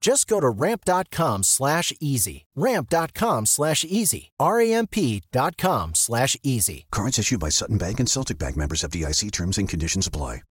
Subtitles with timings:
[0.00, 2.46] Just go to ramp.com slash easy.
[2.54, 4.30] Ramp.com slash easy.
[4.38, 6.86] R-A-M-P.com slash easy.
[6.90, 10.42] Cards issued by Sutton Bank and Celtic Bank members of DIC terms and conditions apply.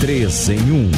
[0.00, 0.92] 3 em 1.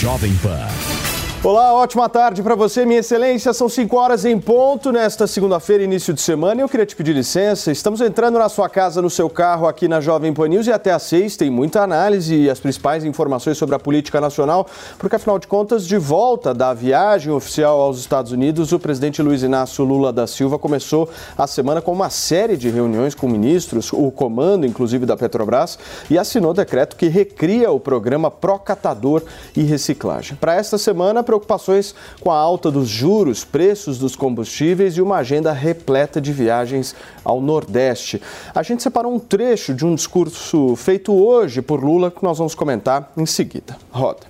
[0.00, 0.99] Jovem Pan.
[1.42, 3.54] Olá, ótima tarde para você, minha excelência.
[3.54, 6.60] São 5 horas em ponto nesta segunda-feira, início de semana.
[6.60, 7.72] Eu queria te pedir licença.
[7.72, 10.92] Estamos entrando na sua casa, no seu carro, aqui na Jovem Pan News e até
[10.92, 14.66] às 6 tem muita análise e as principais informações sobre a política nacional,
[14.98, 19.42] porque afinal de contas, de volta da viagem oficial aos Estados Unidos, o presidente Luiz
[19.42, 24.10] Inácio Lula da Silva começou a semana com uma série de reuniões com ministros, o
[24.10, 25.78] comando inclusive da Petrobras,
[26.10, 29.22] e assinou decreto que recria o programa Procatador
[29.56, 30.36] e Reciclagem.
[30.36, 35.52] Para esta semana, preocupações com a alta dos juros, preços dos combustíveis e uma agenda
[35.52, 38.20] repleta de viagens ao Nordeste.
[38.52, 42.56] A gente separou um trecho de um discurso feito hoje por Lula que nós vamos
[42.56, 43.76] comentar em seguida.
[43.92, 44.26] Roda.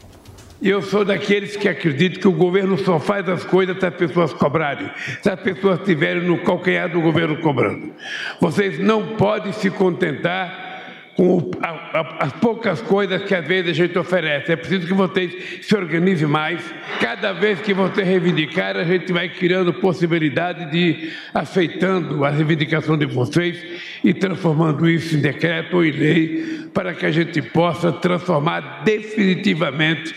[0.61, 4.35] Eu sou daqueles que acreditam que o governo só faz as coisas se as pessoas
[4.35, 4.91] cobrarem,
[5.23, 7.95] se as pessoas estiverem no calcanhar do governo cobrando.
[8.39, 10.70] Vocês não podem se contentar
[11.21, 11.51] com
[12.19, 14.51] as poucas coisas que às vezes a gente oferece.
[14.51, 16.65] É preciso que vocês se organizem mais.
[16.99, 23.05] Cada vez que você reivindicar, a gente vai criando possibilidade de aceitando a reivindicação de
[23.05, 23.63] vocês
[24.03, 30.15] e transformando isso em decreto ou em lei, para que a gente possa transformar definitivamente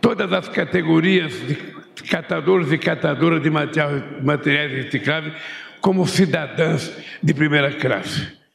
[0.00, 5.34] todas as categorias de catadores e catadoras de materiais recicláveis
[5.82, 8.45] como cidadãs de primeira classe.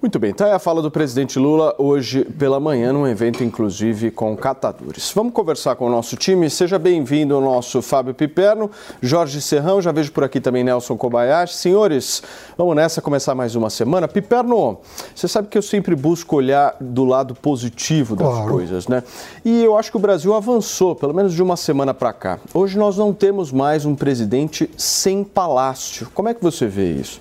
[0.00, 4.10] Muito bem, tá aí a fala do presidente Lula hoje pela manhã, num evento inclusive
[4.10, 5.10] com catadores.
[5.14, 6.50] Vamos conversar com o nosso time.
[6.50, 8.70] Seja bem-vindo ao nosso Fábio Piperno,
[9.00, 11.54] Jorge Serrão, já vejo por aqui também Nelson Kobayashi.
[11.54, 12.22] Senhores,
[12.58, 14.06] vamos nessa começar mais uma semana.
[14.06, 14.78] Piperno,
[15.14, 18.52] você sabe que eu sempre busco olhar do lado positivo das claro.
[18.52, 19.02] coisas, né?
[19.42, 22.38] E eu acho que o Brasil avançou, pelo menos de uma semana para cá.
[22.52, 26.06] Hoje nós não temos mais um presidente sem palácio.
[26.12, 27.18] Como é que você vê isso?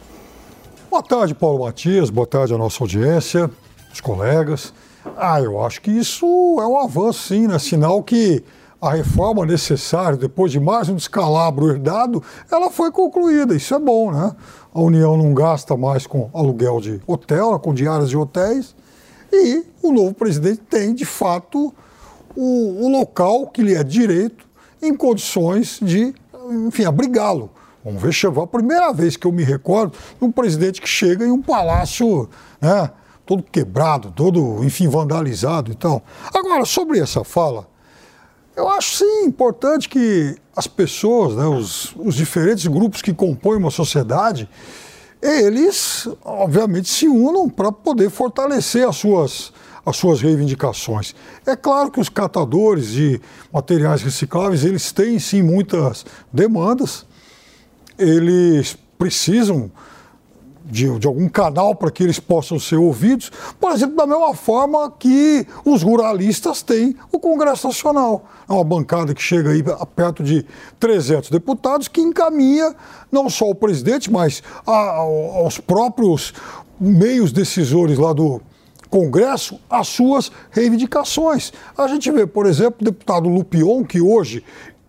[0.95, 2.09] Boa tarde, Paulo Matias.
[2.09, 3.51] Boa tarde à nossa audiência,
[3.94, 4.73] os colegas.
[5.17, 7.59] Ah, eu acho que isso é um avanço, sim, né?
[7.59, 8.41] Sinal que
[8.81, 13.53] a reforma necessária, depois de mais um descalabro herdado, ela foi concluída.
[13.53, 14.33] Isso é bom, né?
[14.73, 18.73] A União não gasta mais com aluguel de hotel, com diárias de hotéis.
[19.33, 21.73] E o novo presidente tem, de fato,
[22.33, 24.45] o, o local que lhe é direito
[24.81, 26.16] em condições de,
[26.66, 27.51] enfim, abrigá-lo.
[27.85, 28.40] Um vexame.
[28.40, 32.28] A primeira vez que eu me recordo de um presidente que chega em um palácio,
[32.59, 32.90] né,
[33.25, 36.03] todo quebrado, todo, enfim, vandalizado e tal.
[36.34, 37.68] Agora, sobre essa fala,
[38.56, 43.72] eu acho sim importante que as pessoas, né, os, os diferentes grupos que compõem uma
[43.72, 44.50] sociedade,
[45.22, 49.51] eles, obviamente, se unam para poder fortalecer as suas,
[49.85, 51.13] as suas reivindicações.
[51.45, 53.19] É claro que os catadores de
[53.51, 57.06] materiais recicláveis, eles têm sim muitas demandas,
[57.97, 59.72] eles precisam
[60.66, 64.91] de, de, algum canal para que eles possam ser ouvidos, por exemplo, da mesma forma
[64.97, 68.25] que os ruralistas têm o Congresso Nacional.
[68.50, 70.44] É uma bancada que chega aí a perto de
[70.79, 72.75] 300 deputados que encaminha
[73.11, 76.33] não só o presidente, mas a, aos próprios
[76.79, 78.41] meios decisores lá do
[78.89, 81.53] Congresso as suas reivindicações.
[81.77, 84.44] A gente vê, por exemplo, o deputado Lupion, que hoje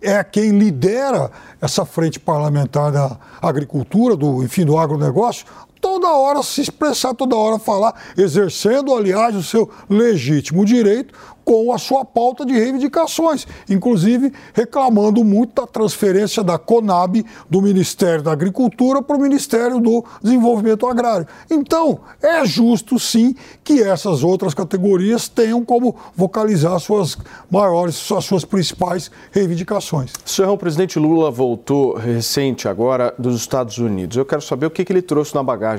[0.06, 1.30] é quem lidera
[1.60, 5.44] essa frente parlamentar da agricultura, do, enfim, do agronegócio,
[5.86, 11.14] toda hora se expressar, toda hora falar, exercendo, aliás, o seu legítimo direito
[11.46, 18.20] com a sua pauta de reivindicações, inclusive reclamando muito da transferência da Conab do Ministério
[18.20, 21.24] da Agricultura para o Ministério do Desenvolvimento Agrário.
[21.48, 23.32] Então, é justo sim
[23.62, 27.16] que essas outras categorias tenham como vocalizar suas
[27.48, 30.12] maiores, as suas principais reivindicações.
[30.24, 34.16] Senhor, o presidente Lula voltou recente agora dos Estados Unidos.
[34.16, 35.75] Eu quero saber o que, que ele trouxe na bagagem.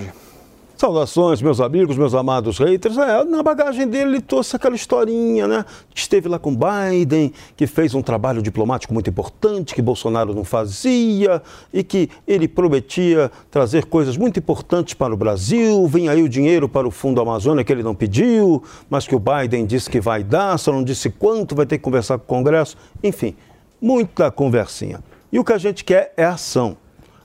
[0.78, 3.00] Saudações, meus amigos, meus amados haters.
[3.00, 5.66] É, na bagagem dele ele trouxe aquela historinha, né?
[5.94, 11.42] Esteve lá com Biden, que fez um trabalho diplomático muito importante, que Bolsonaro não fazia,
[11.74, 15.88] e que ele prometia trazer coisas muito importantes para o Brasil.
[15.88, 19.20] Vem aí o dinheiro para o Fundo Amazônia que ele não pediu, mas que o
[19.20, 22.38] Biden disse que vai dar, só não disse quanto, vai ter que conversar com o
[22.38, 22.78] Congresso.
[23.04, 23.36] Enfim,
[23.82, 25.04] muita conversinha.
[25.32, 26.78] E o que a gente quer é ação.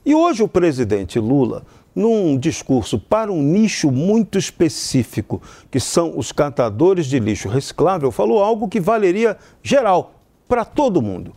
[0.05, 6.33] E hoje o presidente Lula num discurso para um nicho muito específico, que são os
[6.33, 10.15] catadores de lixo reciclável, falou algo que valeria geral,
[10.49, 11.35] para todo mundo.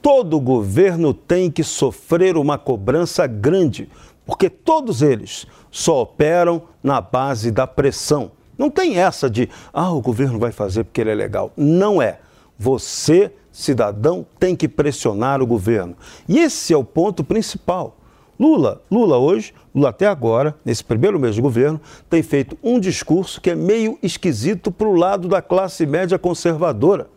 [0.00, 3.88] Todo governo tem que sofrer uma cobrança grande,
[4.26, 8.30] porque todos eles só operam na base da pressão.
[8.56, 11.52] Não tem essa de, ah, o governo vai fazer porque ele é legal.
[11.56, 12.20] Não é.
[12.58, 15.96] Você, cidadão, tem que pressionar o governo.
[16.28, 17.96] E esse é o ponto principal.
[18.38, 23.40] Lula, Lula hoje, Lula até agora, nesse primeiro mês de governo, tem feito um discurso
[23.40, 27.08] que é meio esquisito para o lado da classe média conservadora.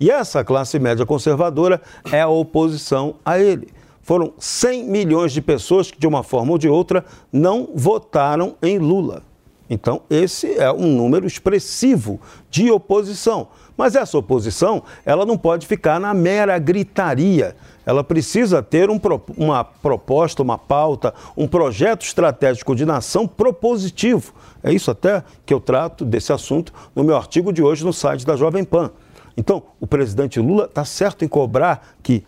[0.00, 1.80] E essa classe média conservadora
[2.12, 3.68] é a oposição a ele.
[4.02, 8.78] Foram 100 milhões de pessoas que, de uma forma ou de outra, não votaram em
[8.78, 9.22] Lula.
[9.68, 13.48] Então, esse é um número expressivo de oposição.
[13.78, 17.56] Mas essa oposição, ela não pode ficar na mera gritaria
[17.88, 19.00] ela precisa ter um,
[19.34, 24.34] uma proposta, uma pauta, um projeto estratégico de nação propositivo.
[24.62, 28.26] É isso até que eu trato desse assunto no meu artigo de hoje no site
[28.26, 28.90] da Jovem Pan.
[29.38, 32.26] Então, o presidente Lula está certo em cobrar que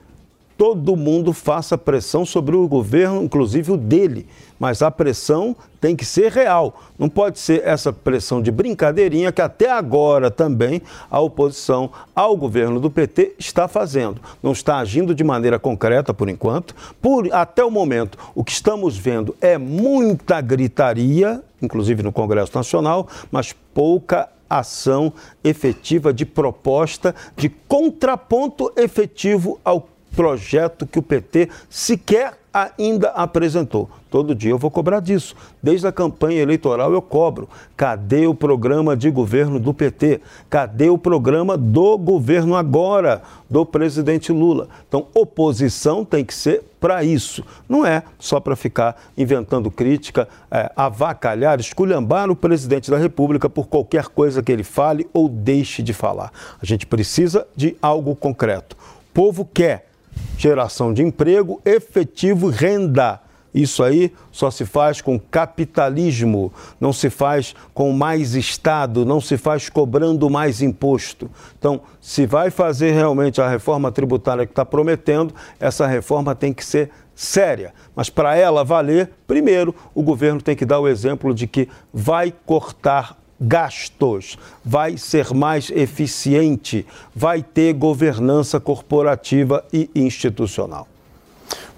[0.60, 4.26] todo mundo faça pressão sobre o governo, inclusive o dele.
[4.58, 6.82] Mas a pressão tem que ser real.
[6.98, 12.78] Não pode ser essa pressão de brincadeirinha que até agora também a oposição ao governo
[12.78, 14.20] do PT está fazendo.
[14.42, 16.76] Não está agindo de maneira concreta por enquanto.
[17.00, 23.08] Por até o momento, o que estamos vendo é muita gritaria, inclusive no Congresso Nacional,
[23.32, 25.10] mas pouca ação
[25.42, 33.88] efetiva de proposta de contraponto efetivo ao projeto que o PT sequer ainda apresentou.
[34.10, 35.36] Todo dia eu vou cobrar disso.
[35.62, 37.48] Desde a campanha eleitoral eu cobro.
[37.76, 40.20] Cadê o programa de governo do PT?
[40.48, 44.68] Cadê o programa do governo agora, do presidente Lula?
[44.88, 47.44] Então, oposição tem que ser para isso.
[47.68, 53.68] Não é só para ficar inventando crítica, é, avacalhar, esculhambar o presidente da República por
[53.68, 56.32] qualquer coisa que ele fale ou deixe de falar.
[56.60, 58.76] A gente precisa de algo concreto.
[59.10, 59.89] O povo quer
[60.36, 63.20] geração de emprego, efetivo renda.
[63.52, 69.36] Isso aí só se faz com capitalismo, não se faz com mais Estado, não se
[69.36, 71.28] faz cobrando mais imposto.
[71.58, 76.64] Então, se vai fazer realmente a reforma tributária que está prometendo, essa reforma tem que
[76.64, 77.74] ser séria.
[77.94, 82.32] Mas para ela valer, primeiro, o governo tem que dar o exemplo de que vai
[82.46, 90.86] cortar gastos, vai ser mais eficiente, vai ter governança corporativa e institucional.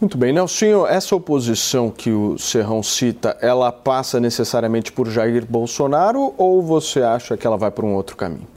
[0.01, 6.35] Muito bem, Nelsinho, essa oposição que o Serrão cita, ela passa necessariamente por Jair Bolsonaro
[6.37, 8.49] ou você acha que ela vai por um outro caminho?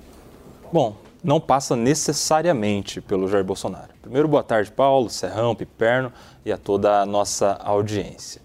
[0.74, 3.90] Bom, não passa necessariamente pelo Jair Bolsonaro.
[4.02, 6.12] Primeiro, boa tarde, Paulo, Serrão, Piperno
[6.44, 8.45] e a toda a nossa audiência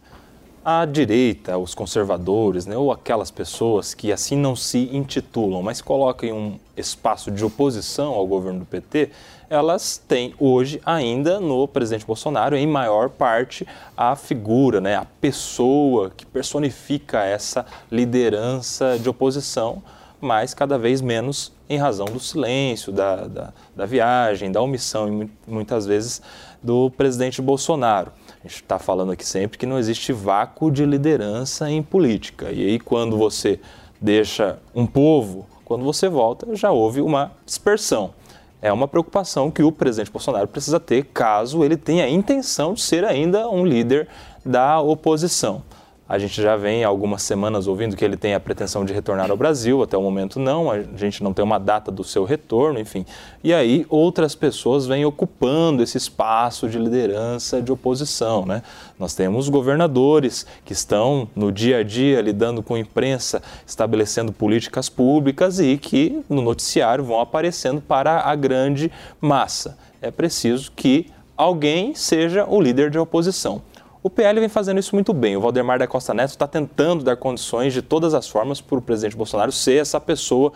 [0.70, 6.30] a direita, os conservadores, né, ou aquelas pessoas que assim não se intitulam, mas colocam
[6.30, 9.10] um espaço de oposição ao governo do PT,
[9.48, 13.66] elas têm hoje ainda no presidente Bolsonaro, em maior parte,
[13.96, 19.82] a figura, né, a pessoa que personifica essa liderança de oposição,
[20.20, 25.84] mas cada vez menos em razão do silêncio, da, da, da viagem, da omissão, muitas
[25.84, 26.22] vezes,
[26.62, 28.12] do presidente Bolsonaro.
[28.42, 32.50] A gente está falando aqui sempre que não existe vácuo de liderança em política.
[32.50, 33.60] E aí, quando você
[34.00, 38.14] deixa um povo, quando você volta, já houve uma dispersão.
[38.62, 42.80] É uma preocupação que o presidente Bolsonaro precisa ter caso ele tenha a intenção de
[42.80, 44.08] ser ainda um líder
[44.44, 45.62] da oposição.
[46.10, 49.36] A gente já vem algumas semanas ouvindo que ele tem a pretensão de retornar ao
[49.36, 53.06] Brasil, até o momento não, a gente não tem uma data do seu retorno, enfim.
[53.44, 58.60] E aí outras pessoas vêm ocupando esse espaço de liderança de oposição, né?
[58.98, 65.60] Nós temos governadores que estão no dia a dia lidando com imprensa, estabelecendo políticas públicas
[65.60, 68.90] e que no noticiário vão aparecendo para a grande
[69.20, 69.78] massa.
[70.02, 73.62] É preciso que alguém seja o líder de oposição.
[74.02, 75.36] O PL vem fazendo isso muito bem.
[75.36, 78.82] O Valdemar da Costa Neto está tentando dar condições de todas as formas para o
[78.82, 80.52] presidente Bolsonaro ser essa pessoa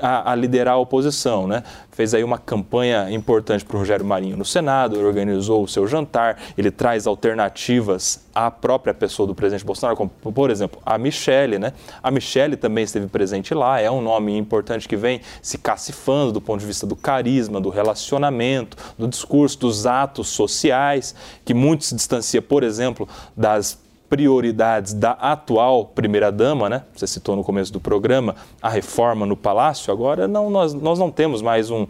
[0.00, 1.62] a, a liderar a oposição, né?
[1.90, 6.38] Fez aí uma campanha importante para o Rogério Marinho no Senado, organizou o seu jantar,
[6.56, 11.72] ele traz alternativas à própria pessoa do presidente Bolsonaro, como, por exemplo, a Michele, né?
[12.02, 16.40] A Michele também esteve presente lá, é um nome importante que vem se cacifando do
[16.40, 21.94] ponto de vista do carisma, do relacionamento, do discurso, dos atos sociais, que muito se
[21.94, 26.82] distancia, por exemplo, das prioridades da atual primeira-dama, né?
[26.94, 29.92] Você citou no começo do programa a reforma no Palácio.
[29.92, 31.86] Agora não, nós, nós não temos mais um,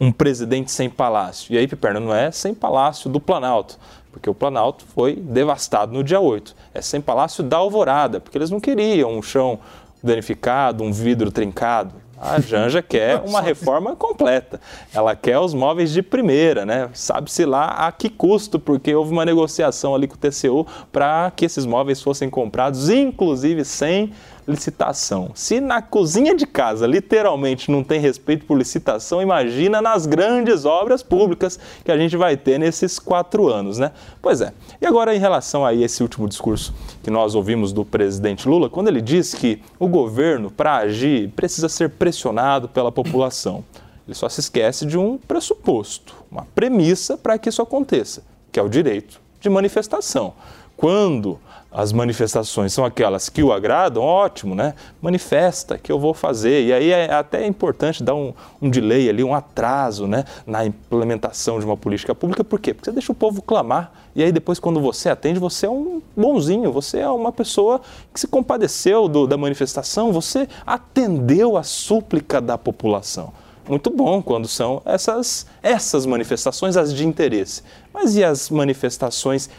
[0.00, 1.52] um presidente sem palácio.
[1.52, 3.78] E aí, Piperno, não é sem palácio do Planalto,
[4.12, 6.54] porque o Planalto foi devastado no dia 8.
[6.72, 9.58] É sem palácio da Alvorada, porque eles não queriam um chão
[10.02, 11.94] danificado, um vidro trincado.
[12.20, 14.60] A Janja quer uma reforma completa.
[14.92, 16.90] Ela quer os móveis de primeira, né?
[16.92, 21.44] Sabe-se lá a que custo, porque houve uma negociação ali com o TCU para que
[21.44, 24.12] esses móveis fossem comprados, inclusive sem
[24.48, 25.30] licitação.
[25.34, 31.02] Se na cozinha de casa literalmente não tem respeito por licitação, imagina nas grandes obras
[31.02, 33.92] públicas que a gente vai ter nesses quatro anos, né?
[34.22, 34.52] Pois é.
[34.80, 38.88] E agora em relação a esse último discurso que nós ouvimos do presidente Lula, quando
[38.88, 43.62] ele diz que o governo, para agir, precisa ser pressionado pela população.
[44.06, 48.62] Ele só se esquece de um pressuposto, uma premissa para que isso aconteça, que é
[48.62, 50.32] o direito de manifestação.
[50.76, 51.38] Quando
[51.70, 54.74] as manifestações são aquelas que o agradam, ótimo, né?
[55.02, 56.64] Manifesta que eu vou fazer.
[56.64, 60.24] E aí é até importante dar um, um delay ali, um atraso, né?
[60.46, 62.42] Na implementação de uma política pública.
[62.42, 62.72] Por quê?
[62.72, 63.92] Porque você deixa o povo clamar.
[64.16, 67.82] E aí depois, quando você atende, você é um bonzinho, você é uma pessoa
[68.14, 73.32] que se compadeceu do, da manifestação, você atendeu a súplica da população
[73.68, 77.62] muito bom quando são essas, essas manifestações as de interesse.
[77.92, 79.50] Mas e as manifestações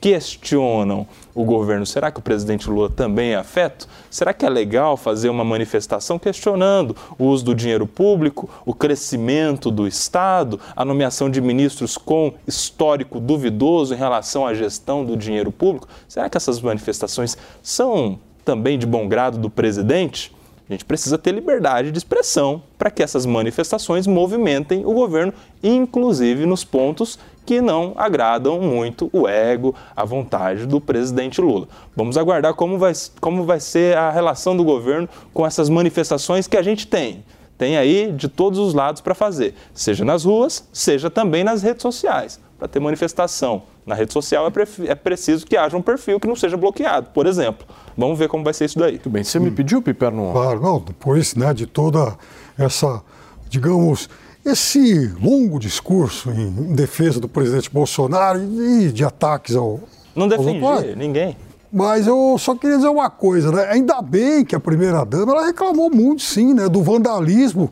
[0.00, 1.86] questionam o governo.
[1.86, 3.88] Será que o presidente Lula também é afeto?
[4.10, 9.70] Será que é legal fazer uma manifestação questionando o uso do dinheiro público, o crescimento
[9.70, 15.50] do Estado, a nomeação de ministros com histórico duvidoso em relação à gestão do dinheiro
[15.50, 15.88] público?
[16.06, 20.34] Será que essas manifestações são também de bom grado do presidente?
[20.68, 25.32] A gente precisa ter liberdade de expressão para que essas manifestações movimentem o governo,
[25.62, 31.68] inclusive nos pontos que não agradam muito o ego, a vontade do presidente Lula.
[31.94, 36.56] Vamos aguardar como vai, como vai ser a relação do governo com essas manifestações que
[36.56, 37.24] a gente tem.
[37.56, 41.82] Tem aí de todos os lados para fazer, seja nas ruas, seja também nas redes
[41.82, 42.40] sociais.
[42.58, 46.36] Para ter manifestação na rede social é, é, preciso que haja um perfil que não
[46.36, 47.66] seja bloqueado, por exemplo.
[47.96, 48.98] Vamos ver como vai ser isso daí.
[48.98, 49.22] Tudo bem.
[49.22, 50.32] Você me pediu, Piperno?
[50.32, 50.80] Claro, não.
[50.80, 52.16] Depois né, de toda
[52.58, 53.02] essa,
[53.48, 54.08] digamos,
[54.44, 59.80] esse longo discurso em defesa do presidente Bolsonaro e de ataques ao.
[60.14, 61.36] Não defendi ninguém.
[61.72, 63.66] Mas eu só queria dizer uma coisa, né?
[63.70, 67.68] Ainda bem que a primeira-dama ela reclamou muito, sim, né, do vandalismo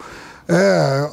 [0.48, 1.08] é,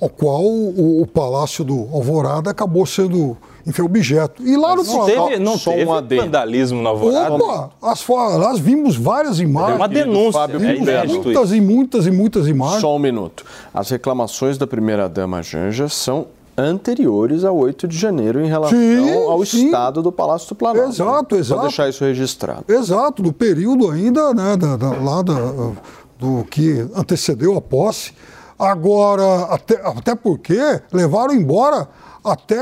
[0.00, 4.42] ao qual o, o Palácio do Alvorada acabou sendo enfim, objeto.
[4.42, 7.34] E lá Mas no não teve, não só teve um vandalismo na Alvorada.
[7.34, 9.76] Opa, as, nós vimos várias imagens.
[9.76, 10.32] Uma denúncia.
[10.32, 12.80] Fábio é muitas e muitas e muitas imagens.
[12.80, 13.44] Só um minuto.
[13.72, 16.26] As reclamações da primeira-dama Janja são
[16.56, 19.66] anteriores ao 8 de janeiro em relação sim, ao sim.
[19.66, 20.90] estado do Palácio do Planalto.
[20.90, 21.60] Exato, exato.
[21.60, 22.64] Para deixar isso registrado.
[22.68, 25.72] Exato, do período ainda, né, da, da, lá da,
[26.18, 28.12] do que antecedeu a posse.
[28.58, 30.58] Agora, até, até porque
[30.92, 31.88] levaram embora
[32.24, 32.56] até,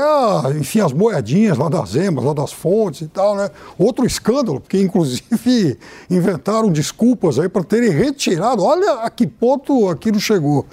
[0.57, 3.49] enfim, as moedinhas lá das emas, lá das fontes e tal, né?
[3.77, 5.77] Outro escândalo, porque inclusive
[6.09, 8.63] inventaram desculpas aí para terem retirado.
[8.63, 10.65] Olha a que ponto aquilo chegou.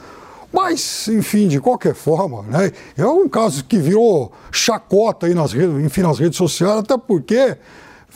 [0.53, 2.73] Mas, enfim, de qualquer forma, né?
[2.97, 7.57] É um caso que virou chacota aí nas redes, enfim, nas redes sociais, até porque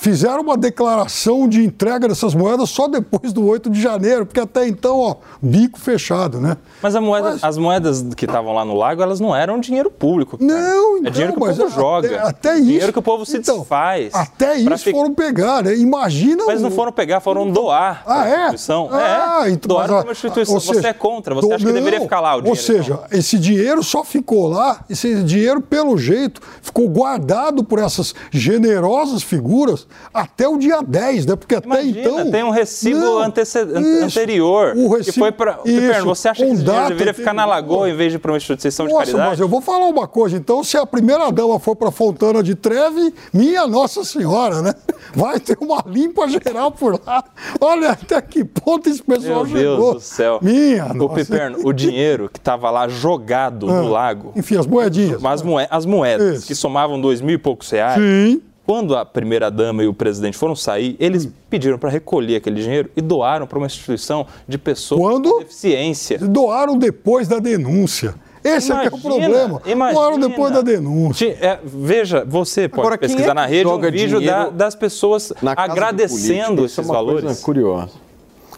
[0.02, 4.66] fizeram uma declaração de entrega dessas moedas só depois do 8 de janeiro, porque até
[4.66, 6.56] então, ó, bico fechado, né?
[6.82, 7.44] Mas, moeda, mas...
[7.44, 10.36] as moedas que estavam lá no lago, elas não eram dinheiro público.
[10.36, 10.50] Cara.
[10.50, 12.08] Não, então, É dinheiro que o povo joga.
[12.08, 12.64] Até, até isso.
[12.64, 14.12] Dinheiro que o povo se então, desfaz.
[14.12, 15.76] Até isso foram pegar, né?
[15.76, 16.46] Imagina.
[16.46, 18.02] Mas não foram pegar, foram doar.
[18.04, 18.42] Ah, é?
[18.46, 18.88] Instituição.
[18.90, 19.50] Ah, é.
[19.50, 20.58] Então, Doaram para uma instituição.
[20.58, 22.50] Seja, você é contra, você do, acha que não, deveria ficar lá o dinheiro.
[22.50, 23.18] Ou seja, então.
[23.18, 29.86] esse dinheiro só ficou lá, esse dinheiro, pelo jeito, ficou guardado por essas generosas figuras
[30.12, 31.36] até o dia 10, né?
[31.36, 32.30] Porque Imagina, até então.
[32.30, 33.58] Tem um recibo não, isso,
[34.04, 34.74] anterior.
[34.76, 35.58] O recibo, que foi para.
[36.04, 38.92] Você acha que dinheiro deveria ficar na lagoa em vez de para uma instituição de
[38.92, 39.30] Nossa, caridade?
[39.30, 42.54] Mas eu vou falar uma coisa, então, se a primeira dama for para Fontana de
[42.54, 44.74] Treve, minha Nossa Senhora, né?
[45.14, 47.24] Vai ter uma limpa geral por lá.
[47.60, 49.90] Olha até que ponto esse pessoal Meu chegou.
[49.92, 50.38] Deus do céu.
[50.42, 51.14] Minha o nossa.
[51.14, 54.32] Piperno, o dinheiro que estava lá jogado ah, no lago.
[54.36, 55.22] Enfim, as moedinhas.
[55.24, 58.00] As, moedas, as moedas que somavam dois mil e poucos reais.
[58.00, 62.90] Sim quando a primeira-dama e o presidente foram sair, eles pediram para recolher aquele dinheiro
[62.96, 65.30] e doaram para uma instituição de pessoas Quando?
[65.30, 66.18] com deficiência.
[66.18, 68.14] Doaram depois da denúncia.
[68.44, 69.62] Esse é, que é o problema.
[69.92, 71.36] Doaram depois da denúncia.
[71.40, 76.64] É, veja, você pode Agora, pesquisar é na rede um vídeo da- das pessoas agradecendo
[76.64, 77.40] esses é uma coisa valores.
[77.40, 77.90] curiosa.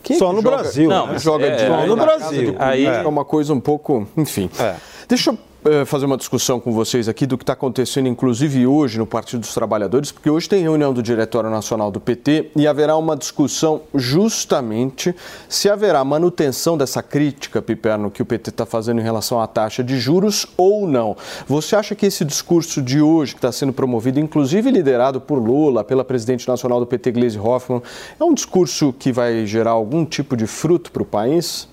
[0.02, 1.18] Quem é Só que no joga- Brasil, Não, né?
[1.18, 2.54] joga é, dinheiro no Brasil.
[2.58, 4.50] Aí- é uma coisa um pouco, enfim.
[4.58, 4.74] É.
[5.08, 5.38] Deixa eu
[5.86, 9.54] fazer uma discussão com vocês aqui do que está acontecendo, inclusive hoje no Partido dos
[9.54, 15.14] Trabalhadores, porque hoje tem reunião do Diretório Nacional do PT e haverá uma discussão justamente
[15.48, 19.82] se haverá manutenção dessa crítica, Piperno, que o PT está fazendo em relação à taxa
[19.82, 21.16] de juros ou não.
[21.46, 25.82] Você acha que esse discurso de hoje, que está sendo promovido, inclusive liderado por Lula,
[25.82, 27.82] pela presidente nacional do PT, Gleisi Hoffmann,
[28.20, 31.66] é um discurso que vai gerar algum tipo de fruto para o país?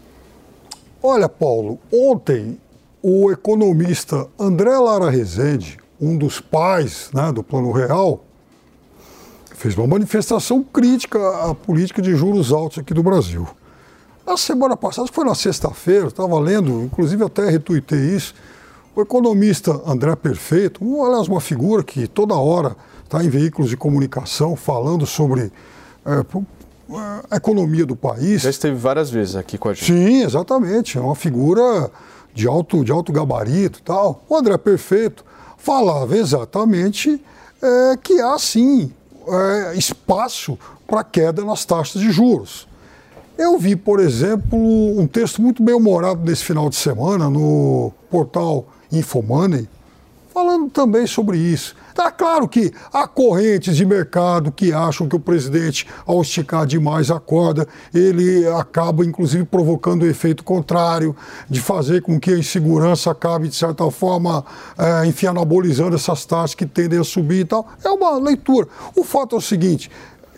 [1.03, 2.57] Olha, Paulo, ontem
[3.01, 8.23] o economista André Lara Rezende, um dos pais né, do Plano Real,
[9.55, 13.47] fez uma manifestação crítica à política de juros altos aqui do Brasil.
[14.25, 18.33] Na semana passada, foi na sexta-feira, estava lendo, inclusive até retuitei isso,
[18.95, 23.77] o economista André Perfeito, um, aliás, uma figura que toda hora está em veículos de
[23.77, 25.51] comunicação falando sobre
[26.29, 26.45] pro-
[26.91, 28.41] eh, a economia do país.
[28.41, 29.85] Já esteve várias vezes aqui com a gente.
[29.85, 30.97] Sim, exatamente.
[30.97, 31.89] É uma figura
[32.33, 34.23] de alto, de alto gabarito tal.
[34.29, 35.25] O André Perfeito
[35.57, 37.21] falava exatamente
[37.61, 38.91] é, que há sim
[39.27, 40.57] é, espaço
[40.87, 42.67] para queda nas taxas de juros.
[43.37, 48.65] Eu vi, por exemplo, um texto muito bem humorado nesse final de semana no portal
[48.91, 49.67] Infomoney,
[50.41, 51.75] falando também sobre isso.
[51.93, 57.11] Tá claro que há correntes de mercado que acham que o presidente, ao esticar demais
[57.11, 61.15] a corda, ele acaba inclusive provocando o efeito contrário,
[61.47, 64.43] de fazer com que a insegurança acabe, de certa forma,
[64.77, 67.67] eh, enfim, anabolizando essas taxas que tendem a subir e tal.
[67.83, 68.67] É uma leitura.
[68.95, 69.91] O fato é o seguinte.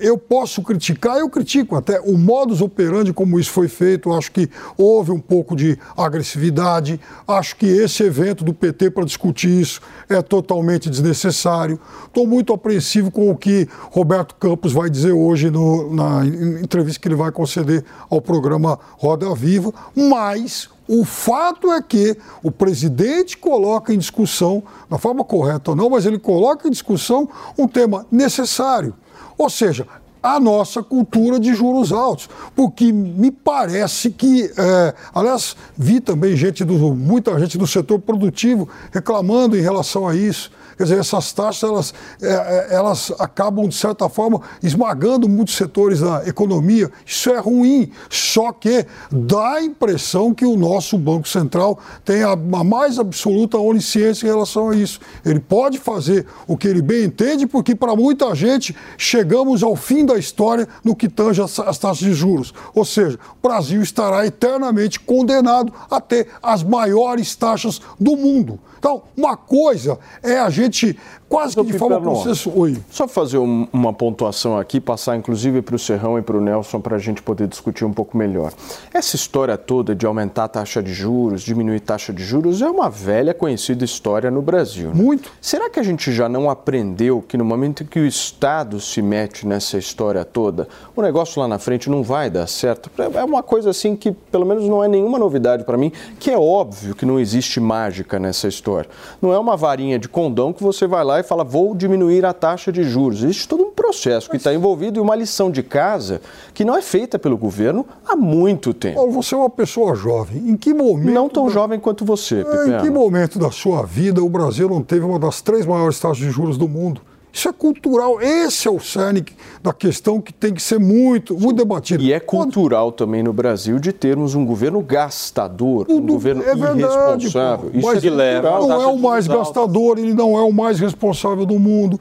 [0.04, 4.12] Eu posso criticar, eu critico até o modus operandi como isso foi feito.
[4.12, 7.00] Acho que houve um pouco de agressividade.
[7.26, 9.80] Acho que esse evento do PT para discutir isso
[10.10, 11.80] é totalmente desnecessário.
[12.06, 17.00] Estou muito apreensivo com o que Roberto Campos vai dizer hoje no- na en- entrevista
[17.00, 19.74] que ele vai conceder ao programa Roda Viva.
[19.96, 25.90] Mas o fato é que o presidente coloca em discussão, da forma correta ou não,
[25.90, 28.94] mas ele coloca em discussão um tema necessário.
[29.38, 29.88] Ou seja,
[30.24, 32.30] a nossa cultura de juros altos.
[32.56, 38.70] Porque me parece que, é, aliás, vi também gente do, muita gente do setor produtivo
[38.92, 40.50] reclamando em relação a isso.
[40.78, 46.00] Quer dizer, essas taxas elas, é, é, elas acabam, de certa forma, esmagando muitos setores
[46.00, 46.92] da economia.
[47.06, 47.92] Isso é ruim.
[48.10, 54.26] Só que dá a impressão que o nosso Banco Central tem a, mais absoluta onisciência
[54.26, 55.00] em relação a isso.
[55.26, 60.06] Ele pode fazer o que ele bem entende, porque para muita gente chegamos ao fim
[60.06, 62.54] da história no que tange as, as taxas de juros.
[62.74, 68.60] Ou seja, o Brasil estará eternamente condenado a ter as maiores taxas do mundo.
[68.84, 72.52] Então, uma coisa é a gente quase que de forma consenso.
[72.54, 72.78] Oi.
[72.92, 76.82] Só fazer um- uma pontuação aqui, passar inclusive para o Serrão e para o Nelson
[76.82, 78.52] para a gente poder discutir um pouco melhor.
[78.94, 82.90] Essa história toda de aumentar a taxa de juros, diminuir taxa de juros, é uma
[82.90, 84.90] velha conhecida história no Brasil.
[84.90, 84.96] né?
[85.02, 85.32] Muito.
[85.40, 89.02] Será que a gente já não aprendeu que no momento em que o Estado se
[89.02, 92.92] mete nessa história toda, o negócio lá na frente não vai dar certo?
[93.16, 96.38] É uma coisa assim que, pelo menos, não é nenhuma novidade para mim, que é
[96.38, 98.73] óbvio que não existe mágica nessa história.
[99.22, 102.34] Não é uma varinha de condão que você vai lá e fala, vou diminuir a
[102.34, 103.24] taxa de juros.
[103.24, 106.22] Existe todo um processo que está envolvido e uma lição de casa
[106.54, 108.96] que não é feita pelo governo há muito tempo.
[108.96, 110.38] Paulo, você é uma pessoa jovem.
[110.50, 111.14] Em que momento.
[111.14, 114.82] Não tão jovem quanto você, É, Em que momento da sua vida o Brasil não
[114.82, 117.02] teve uma das três maiores taxas de juros do mundo?
[117.34, 118.22] Isso é cultural.
[118.22, 119.26] Esse é o cerne
[119.64, 122.04] da questão que tem que ser muito, muito debatido.
[122.04, 127.26] E é cultural também no Brasil de termos um governo gastador, um governo é verdade,
[127.26, 127.72] irresponsável.
[127.72, 127.78] pô.
[127.78, 130.54] Isso Mas é que leva não taxa é o mais gastador, ele não é o
[130.54, 132.00] mais responsável do mundo.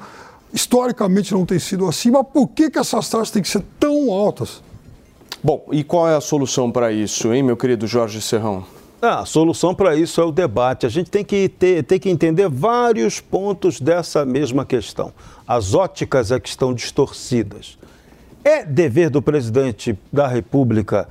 [0.52, 4.12] Historicamente não tem sido assim, mas por que, que essas taxas têm que ser tão
[4.12, 4.62] altas?
[5.42, 8.64] Bom, e qual é a solução para isso, hein, meu querido Jorge Serrão?
[9.04, 10.86] Ah, a solução para isso é o debate.
[10.86, 15.12] A gente tem que, ter, tem que entender vários pontos dessa mesma questão.
[15.44, 17.76] As óticas é que estão distorcidas.
[18.44, 21.08] É dever do presidente da República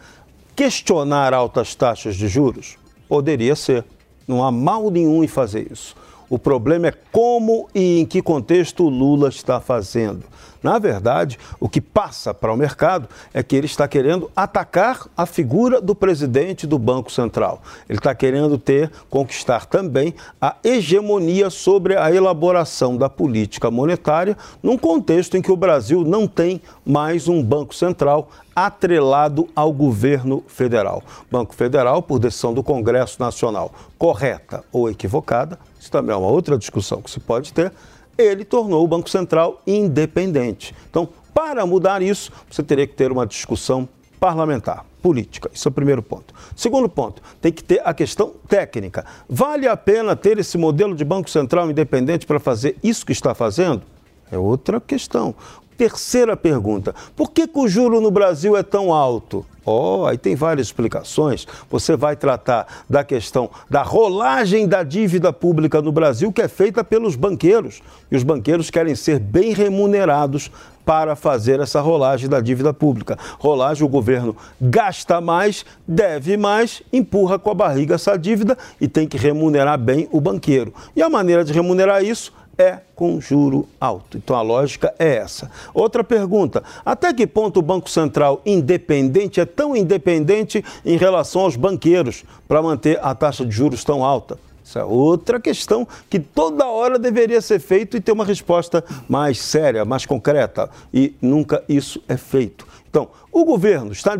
[0.55, 2.77] questionar altas taxas de juros?
[3.09, 3.83] Poderia ser.
[4.25, 5.93] Não há mal nenhum em fazer isso.
[6.31, 10.23] O problema é como e em que contexto o Lula está fazendo.
[10.63, 15.25] Na verdade, o que passa para o mercado é que ele está querendo atacar a
[15.25, 17.61] figura do presidente do Banco Central.
[17.89, 24.77] Ele está querendo ter, conquistar também a hegemonia sobre a elaboração da política monetária num
[24.77, 31.03] contexto em que o Brasil não tem mais um Banco Central atrelado ao governo federal.
[31.29, 35.59] Banco Federal, por decisão do Congresso Nacional, correta ou equivocada,
[35.91, 37.71] também é uma outra discussão que se pode ter,
[38.17, 40.73] ele tornou o Banco Central independente.
[40.89, 43.87] Então, para mudar isso, você teria que ter uma discussão
[44.19, 45.49] parlamentar, política.
[45.53, 46.33] Isso é o primeiro ponto.
[46.55, 49.05] Segundo ponto, tem que ter a questão técnica.
[49.27, 53.33] Vale a pena ter esse modelo de Banco Central independente para fazer isso que está
[53.33, 53.81] fazendo?
[54.31, 55.35] É outra questão.
[55.77, 59.45] Terceira pergunta: por que, que o juro no Brasil é tão alto?
[59.63, 61.47] Oh, aí tem várias explicações.
[61.69, 66.83] Você vai tratar da questão da rolagem da dívida pública no Brasil, que é feita
[66.83, 67.81] pelos banqueiros.
[68.11, 70.51] E os banqueiros querem ser bem remunerados
[70.83, 73.17] para fazer essa rolagem da dívida pública.
[73.37, 79.07] Rolagem, o governo gasta mais, deve mais, empurra com a barriga essa dívida e tem
[79.07, 80.73] que remunerar bem o banqueiro.
[80.95, 84.17] E a maneira de remunerar isso é com juro alto.
[84.17, 85.49] Então a lógica é essa.
[85.73, 91.55] Outra pergunta: até que ponto o Banco Central independente é tão independente em relação aos
[91.55, 94.37] banqueiros para manter a taxa de juros tão alta?
[94.63, 99.39] Isso é outra questão que toda hora deveria ser feito e ter uma resposta mais
[99.39, 100.69] séria, mais concreta.
[100.93, 102.65] E nunca isso é feito.
[102.89, 104.15] Então, o governo está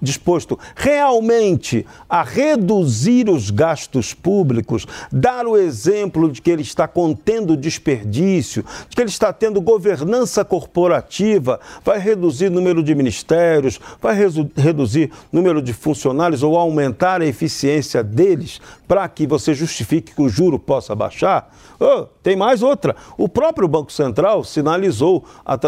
[0.00, 7.56] disposto, realmente a reduzir os gastos públicos, dar o exemplo de que ele está contendo
[7.56, 14.16] desperdício, de que ele está tendo governança corporativa, vai reduzir o número de ministérios, vai
[14.56, 20.22] reduzir o número de funcionários ou aumentar a eficiência deles para que você justifique que
[20.22, 21.48] o juro possa baixar?
[21.78, 22.94] Oh, tem mais outra.
[23.16, 25.24] O próprio Banco Central sinalizou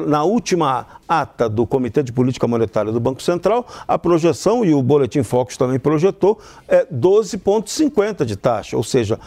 [0.07, 4.83] na última ata do Comitê de Política Monetária do Banco Central a projeção, e o
[4.83, 9.19] Boletim Focus também projetou, é 12,50 de taxa, ou seja,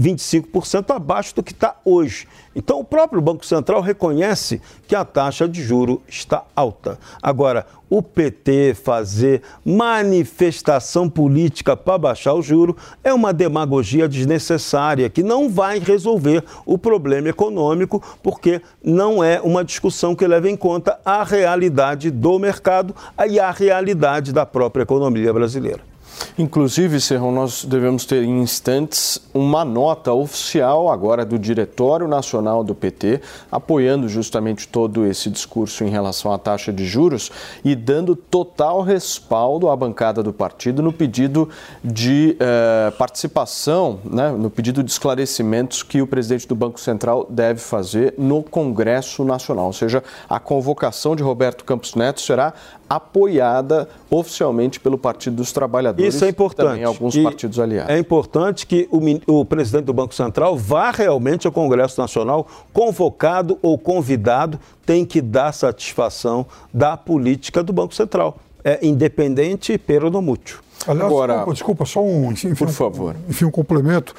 [0.00, 2.26] 1,25% abaixo do que está hoje.
[2.56, 6.98] Então, o próprio Banco Central reconhece que a taxa de juro está alta.
[7.22, 15.22] Agora, o PT fazer manifestação política para baixar o juro é uma demagogia desnecessária que
[15.22, 20.98] não vai resolver o problema econômico, porque não é uma discussão que leva em conta
[21.04, 22.94] a realidade do mercado
[23.28, 25.90] e a realidade da própria economia brasileira.
[26.38, 32.74] Inclusive, Serrão, nós devemos ter em instantes uma nota oficial agora do Diretório Nacional do
[32.74, 37.30] PT, apoiando justamente todo esse discurso em relação à taxa de juros
[37.64, 41.48] e dando total respaldo à bancada do partido no pedido
[41.84, 47.60] de eh, participação, né, no pedido de esclarecimentos que o presidente do Banco Central deve
[47.60, 49.66] fazer no Congresso Nacional.
[49.66, 52.54] Ou seja, a convocação de Roberto Campos Neto será
[52.90, 56.12] apoiada oficialmente pelo Partido dos Trabalhadores.
[56.12, 56.66] Isso é importante.
[56.70, 57.94] Também alguns e partidos aliados.
[57.94, 63.56] É importante que o, o, presidente do Banco Central vá realmente ao Congresso Nacional, convocado
[63.62, 68.36] ou convidado, tem que dar satisfação da política do Banco Central.
[68.64, 70.58] É independente pero no mútuo.
[70.84, 73.14] Aliás, Agora, desculpa, desculpa, só um, enfim, por favor.
[73.28, 74.16] Enfim, um complemento.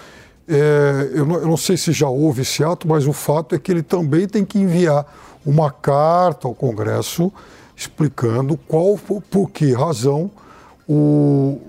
[0.47, 3.59] É, eu, não, eu não sei se já houve esse ato, mas o fato é
[3.59, 5.05] que ele também tem que enviar
[5.45, 7.31] uma carta ao Congresso
[7.81, 8.97] explicando qual,
[9.29, 10.29] por que razão
[10.87, 11.59] o,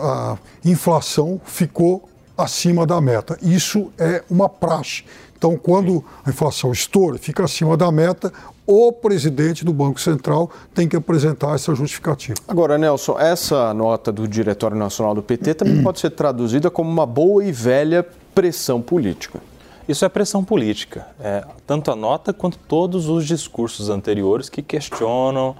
[0.00, 3.38] a inflação ficou acima da meta.
[3.40, 5.04] Isso é uma praxe.
[5.38, 8.32] Então, quando a inflação estoura, fica acima da meta,
[8.66, 12.38] o presidente do Banco Central tem que apresentar essa justificativa.
[12.48, 17.06] Agora, Nelson, essa nota do Diretório Nacional do PT também pode ser traduzida como uma
[17.06, 18.04] boa e velha
[18.34, 19.40] pressão política.
[19.88, 21.06] Isso é pressão política.
[21.20, 25.54] É, tanto a nota quanto todos os discursos anteriores que questionam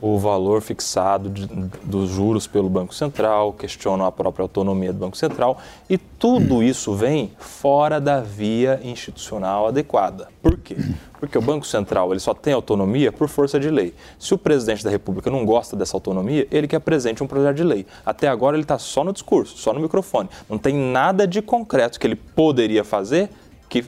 [0.00, 1.46] o valor fixado de,
[1.82, 5.58] dos juros pelo Banco Central, questionam a própria autonomia do Banco Central
[5.88, 10.28] e tudo isso vem fora da via institucional adequada.
[10.42, 10.76] Por quê?
[11.18, 13.94] Porque o Banco Central ele só tem autonomia por força de lei.
[14.18, 17.64] Se o presidente da República não gosta dessa autonomia, ele que apresente um projeto de
[17.64, 17.86] lei.
[18.04, 20.28] Até agora ele está só no discurso, só no microfone.
[20.48, 23.30] Não tem nada de concreto que ele poderia fazer
[23.68, 23.84] que,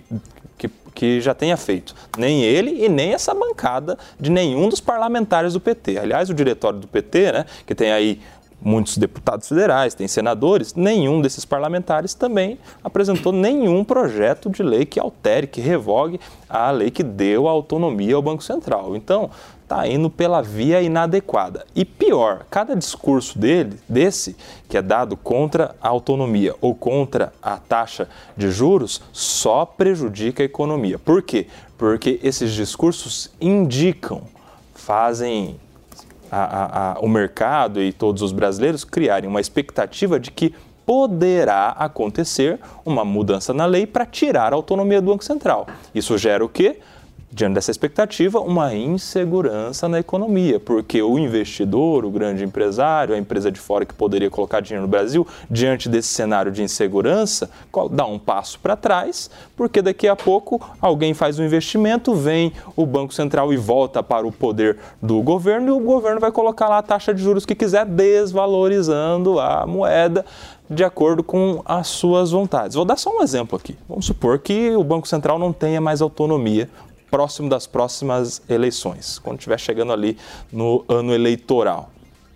[0.57, 1.95] que, que já tenha feito.
[2.17, 5.99] Nem ele e nem essa bancada de nenhum dos parlamentares do PT.
[5.99, 8.21] Aliás, o diretório do PT, né, que tem aí
[8.61, 14.99] muitos deputados federais, tem senadores, nenhum desses parlamentares também apresentou nenhum projeto de lei que
[14.99, 18.97] altere, que revogue a lei que deu a autonomia ao Banco Central.
[18.97, 19.31] Então,
[19.69, 21.67] está indo pela via inadequada.
[21.77, 24.35] E pior, cada discurso dele, desse,
[24.67, 30.47] que é dado contra a autonomia ou contra a taxa de juros, só prejudica a
[30.47, 30.99] economia.
[30.99, 31.47] Por quê?
[31.77, 34.23] Porque esses discursos indicam,
[34.75, 35.61] fazem
[36.33, 40.55] a, a, a, o mercado e todos os brasileiros criarem uma expectativa de que
[40.87, 45.67] poderá acontecer uma mudança na lei para tirar a autonomia do Banco Central.
[45.95, 46.79] Isso gera o quê?
[47.31, 53.51] Diante dessa expectativa, uma insegurança na economia, porque o investidor, o grande empresário, a empresa
[53.51, 57.51] de fora que poderia colocar dinheiro no Brasil, diante desse cenário de insegurança,
[57.91, 62.87] dá um passo para trás, porque daqui a pouco alguém faz um investimento, vem o
[62.87, 66.79] Banco Central e volta para o poder do governo e o governo vai colocar lá
[66.79, 70.25] a taxa de juros que quiser, desvalorizando a moeda
[70.71, 72.75] de acordo com as suas vontades.
[72.75, 73.77] Vou dar só um exemplo aqui.
[73.89, 76.69] Vamos supor que o Banco Central não tenha mais autonomia
[77.11, 80.17] próximo das próximas eleições, quando estiver chegando ali
[80.53, 81.91] no ano eleitoral.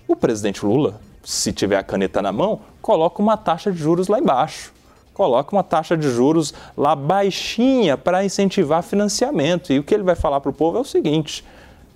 [0.06, 4.18] O presidente Lula, se tiver a caneta na mão, coloca uma taxa de juros lá
[4.18, 4.72] embaixo.
[5.14, 9.72] Coloca uma taxa de juros lá baixinha para incentivar financiamento.
[9.72, 11.44] E o que ele vai falar para o povo é o seguinte: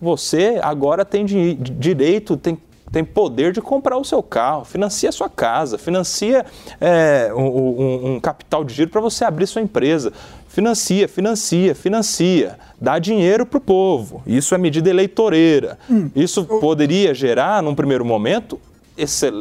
[0.01, 2.59] você agora tem direito, tem
[2.91, 6.47] tem poder de comprar o seu carro, financia sua casa, financia
[6.81, 10.13] é, um, um, um, capital de giro para você abrir sua empresa.
[10.57, 12.59] Financia, financia, financia.
[12.81, 14.23] Dá dinheiro para o povo.
[14.27, 15.79] Isso é medida eleitoreira.
[15.91, 16.11] Hum.
[16.17, 18.59] Isso poderia gerar, num primeiro momento,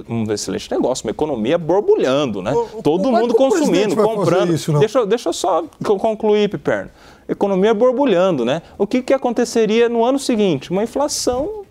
[0.09, 2.51] um excelente negócio, uma economia borbulhando, né?
[2.51, 4.53] O, Todo mundo consumindo, comprando.
[4.53, 6.91] Isso, deixa, deixa eu só concluir, Piperno.
[7.29, 8.61] Economia borbulhando, né?
[8.77, 10.69] O que, que aconteceria no ano seguinte?
[10.69, 11.61] Uma inflação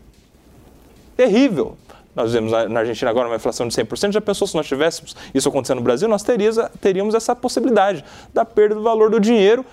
[1.15, 1.77] terrível.
[2.15, 4.13] Nós vemos na Argentina agora uma inflação de 100%.
[4.13, 6.09] Já pensou se nós tivéssemos isso acontecendo no Brasil?
[6.09, 9.65] Nós teríamos, teríamos essa possibilidade da perda do valor do dinheiro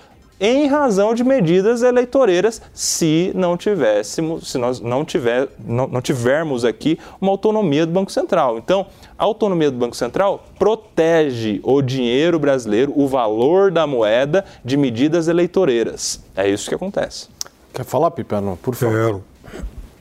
[0.41, 6.65] em razão de medidas eleitoreiras se não tivéssemos, se nós não, tiver, não, não tivermos
[6.65, 8.57] aqui uma autonomia do Banco Central.
[8.57, 14.75] Então, a autonomia do Banco Central protege o dinheiro brasileiro, o valor da moeda de
[14.75, 16.19] medidas eleitoreiras.
[16.35, 17.29] É isso que acontece.
[17.71, 18.95] Quer falar, Pipano, por favor?
[18.95, 19.23] Quero.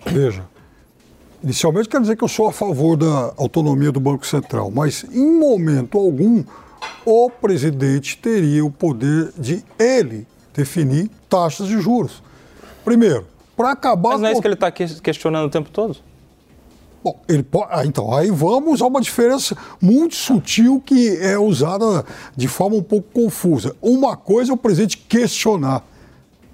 [0.06, 0.42] Veja,
[1.42, 5.38] Inicialmente quer dizer que eu sou a favor da autonomia do Banco Central, mas em
[5.38, 6.44] momento algum
[7.04, 12.22] o presidente teria o poder de ele definir taxas de juros.
[12.84, 13.26] Primeiro,
[13.56, 14.10] para acabar.
[14.10, 15.96] Mas não é isso que ele está questionando o tempo todo?
[17.02, 22.04] Bom, ele pode, ah, então, aí vamos a uma diferença muito sutil que é usada
[22.36, 23.74] de forma um pouco confusa.
[23.80, 25.82] Uma coisa é o presidente questionar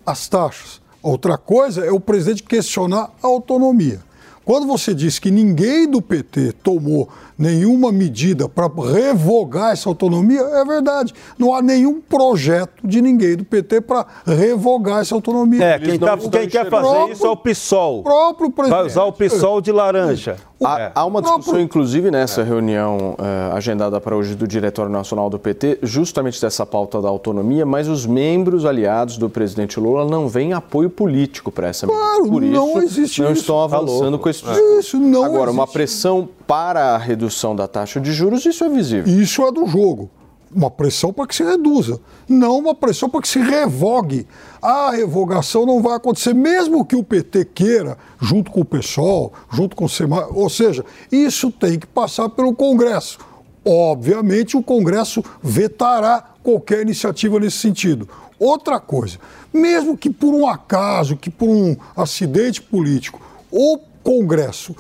[0.05, 4.06] as taxas, outra coisa é o presidente questionar a autonomia.
[4.47, 10.65] Quando você diz que ninguém do PT tomou nenhuma medida para revogar essa autonomia, é
[10.65, 11.13] verdade.
[11.37, 15.65] Não há nenhum projeto de ninguém do PT para revogar essa autonomia.
[15.65, 18.03] É, quem, tá, quem quer fazer próprio, isso é o PSOL.
[18.05, 18.79] próprio presidente.
[18.79, 20.37] Vai usar o PSOL de laranja.
[20.65, 20.93] Há, é.
[20.95, 22.45] há, uma discussão, inclusive, nessa é.
[22.45, 27.67] reunião uh, agendada para hoje do Diretório Nacional do PT, justamente dessa pauta da autonomia,
[27.67, 32.03] mas os membros aliados do presidente Lula não veem apoio político para essa medida.
[32.03, 33.43] Claro, Por não isso, existe não isso.
[33.43, 34.45] estão avançando tá com esse
[34.79, 35.55] Isso não Agora, existe.
[35.59, 39.13] uma pressão para a redução da taxa de juros, isso é visível.
[39.21, 40.11] Isso é do jogo
[40.57, 44.27] uma pressão para que se reduza, não uma pressão para que se revogue.
[44.63, 49.77] A revogação não vai acontecer, mesmo que o PT queira, junto com o PSOL, junto
[49.77, 53.19] com o SEMA, ou seja, isso tem que passar pelo Congresso.
[53.63, 58.09] Obviamente, o Congresso vetará qualquer iniciativa nesse sentido.
[58.39, 59.19] Outra coisa,
[59.53, 64.75] mesmo que por um acaso, que por um acidente político, o Congresso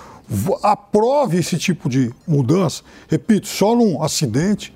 [0.62, 4.72] aprove esse tipo de mudança, repito, só num acidente,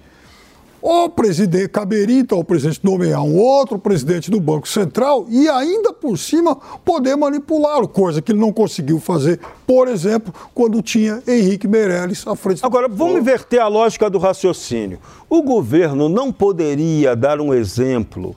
[0.82, 5.92] o presidente, caberia então o presidente nomear um outro presidente do Banco Central e ainda
[5.92, 11.68] por cima poder manipulá-lo, coisa que ele não conseguiu fazer, por exemplo, quando tinha Henrique
[11.68, 12.64] Meirelles à frente.
[12.64, 14.98] Agora, vamos inverter a lógica do raciocínio.
[15.28, 18.34] O governo não poderia dar um exemplo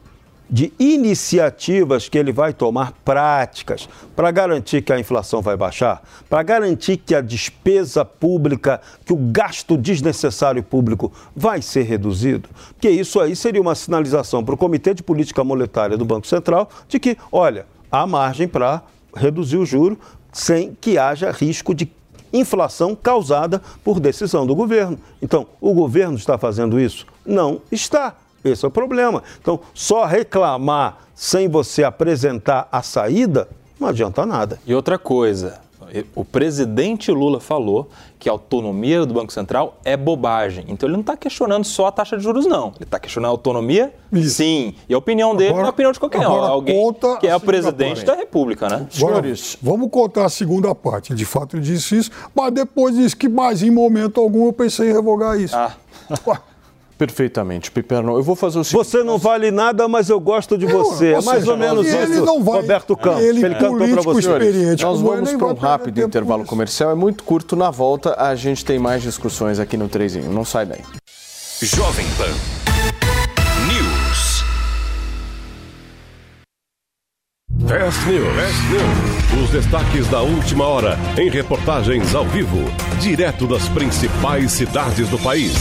[0.54, 6.44] de iniciativas que ele vai tomar práticas para garantir que a inflação vai baixar, para
[6.44, 12.50] garantir que a despesa pública, que o gasto desnecessário público vai ser reduzido?
[12.70, 16.70] Porque isso aí seria uma sinalização para o Comitê de Política Monetária do Banco Central
[16.88, 18.84] de que, olha, há margem para
[19.16, 19.98] reduzir o juro
[20.32, 21.92] sem que haja risco de
[22.32, 25.00] inflação causada por decisão do governo.
[25.20, 27.08] Então, o governo está fazendo isso?
[27.26, 28.18] Não está.
[28.44, 29.24] Esse é o problema.
[29.42, 33.48] Então, só reclamar sem você apresentar a saída
[33.84, 34.60] não adianta nada.
[34.66, 35.60] E outra coisa,
[36.16, 40.64] o presidente Lula falou que a autonomia do Banco Central é bobagem.
[40.70, 42.68] Então ele não está questionando só a taxa de juros, não.
[42.76, 44.36] Ele está questionando a autonomia, Isso.
[44.36, 44.76] sim.
[44.88, 46.32] E a opinião dele agora, não é a opinião de qualquer um.
[46.32, 48.06] Alguém que é o presidente parte.
[48.06, 48.76] da República, né?
[48.76, 51.14] Agora, Senhores, vamos contar a segunda parte.
[51.14, 54.90] De fato, ele disse isso, mas depois disse que mais em momento algum eu pensei
[54.90, 55.58] em revogar isso.
[55.58, 55.76] Ah.
[56.98, 58.16] Perfeitamente, Piperno.
[58.16, 58.86] Eu vou fazer o seguinte.
[58.86, 61.14] Você não vale nada, mas eu gosto de você.
[61.14, 63.24] é mais ou menos isso, ele não vai, Roberto Campos.
[63.24, 64.20] Ele, ele cantou para você.
[64.20, 66.92] Experiente, Nós vamos para um rápido intervalo comercial.
[66.92, 67.56] É muito curto.
[67.56, 70.32] Na volta, a gente tem mais discussões aqui no 3 em 1.
[70.32, 70.82] Não sai daí.
[71.62, 72.32] Jovem Pan
[73.68, 74.44] News.
[77.68, 78.36] Fast News.
[78.36, 79.44] Fast News.
[79.44, 82.60] Os destaques da última hora em reportagens ao vivo,
[83.00, 85.54] direto das principais cidades do país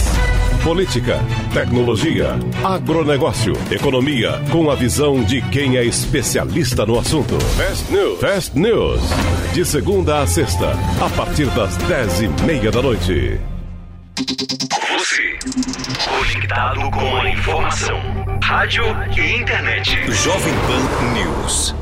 [0.62, 1.18] política,
[1.52, 7.38] tecnologia, agronegócio, economia, com a visão de quem é especialista no assunto.
[7.56, 8.20] Fast News.
[8.20, 9.00] Fast News.
[9.52, 10.72] De segunda a sexta,
[11.04, 13.40] a partir das dez e meia da noite.
[14.98, 15.38] Você,
[16.08, 18.00] conectado com a informação.
[18.42, 18.84] Rádio
[19.16, 19.98] e internet.
[20.12, 21.81] Jovem Pan News.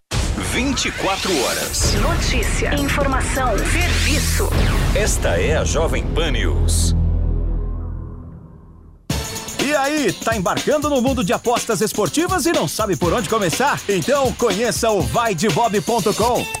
[0.63, 1.95] 24 horas.
[1.95, 4.47] Notícia, informação, serviço.
[4.95, 6.95] Esta é a Jovem Pan News.
[9.65, 13.81] E aí, tá embarcando no mundo de apostas esportivas e não sabe por onde começar?
[13.89, 16.60] Então conheça o vaidebob.com.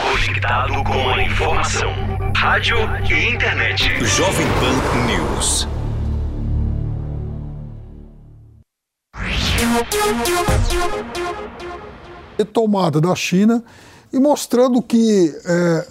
[0.00, 1.92] conectado com a informação.
[2.36, 2.76] Rádio
[3.10, 4.04] e internet.
[4.04, 5.68] Jovem Pan News.
[12.36, 13.62] retomada da China
[14.12, 15.86] e mostrando que, é,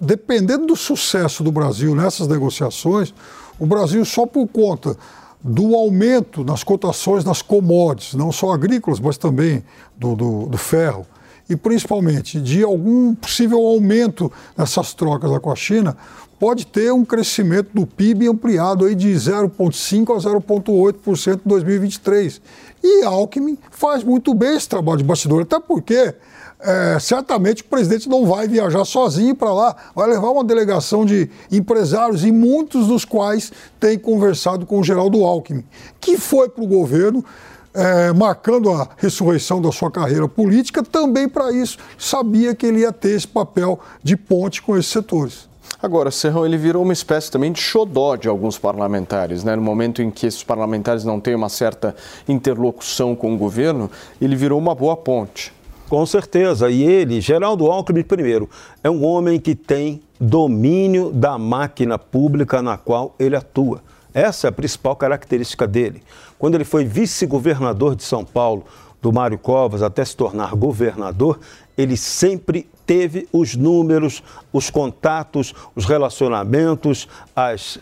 [0.00, 3.14] dependendo do sucesso do Brasil nessas negociações,
[3.58, 4.96] o Brasil, só por conta
[5.42, 9.64] do aumento nas cotações das commodities, não só agrícolas, mas também
[9.96, 11.06] do, do, do ferro,
[11.48, 15.96] e principalmente de algum possível aumento nessas trocas com a China,
[16.38, 22.40] pode ter um crescimento do PIB ampliado aí de 0,5% a 0,8% em 2023.
[22.82, 26.14] E Alckmin faz muito bem esse trabalho de bastidor, até porque
[26.60, 31.30] é, certamente o presidente não vai viajar sozinho para lá, vai levar uma delegação de
[31.50, 35.64] empresários e muitos dos quais têm conversado com o Geraldo Alckmin,
[36.00, 37.24] que foi para o governo.
[37.78, 42.90] É, marcando a ressurreição da sua carreira política, também para isso sabia que ele ia
[42.90, 45.46] ter esse papel de ponte com esses setores.
[45.82, 49.54] Agora, Serrão, ele virou uma espécie também de xodó de alguns parlamentares, né?
[49.54, 51.94] No momento em que esses parlamentares não têm uma certa
[52.26, 55.52] interlocução com o governo, ele virou uma boa ponte.
[55.86, 56.70] Com certeza.
[56.70, 58.48] E ele, Geraldo Alckmin, primeiro,
[58.82, 63.82] é um homem que tem domínio da máquina pública na qual ele atua.
[64.16, 66.02] Essa é a principal característica dele.
[66.38, 68.64] Quando ele foi vice-governador de São Paulo,
[69.02, 71.38] do Mário Covas até se tornar governador,
[71.76, 77.78] ele sempre teve os números, os contatos, os relacionamentos, as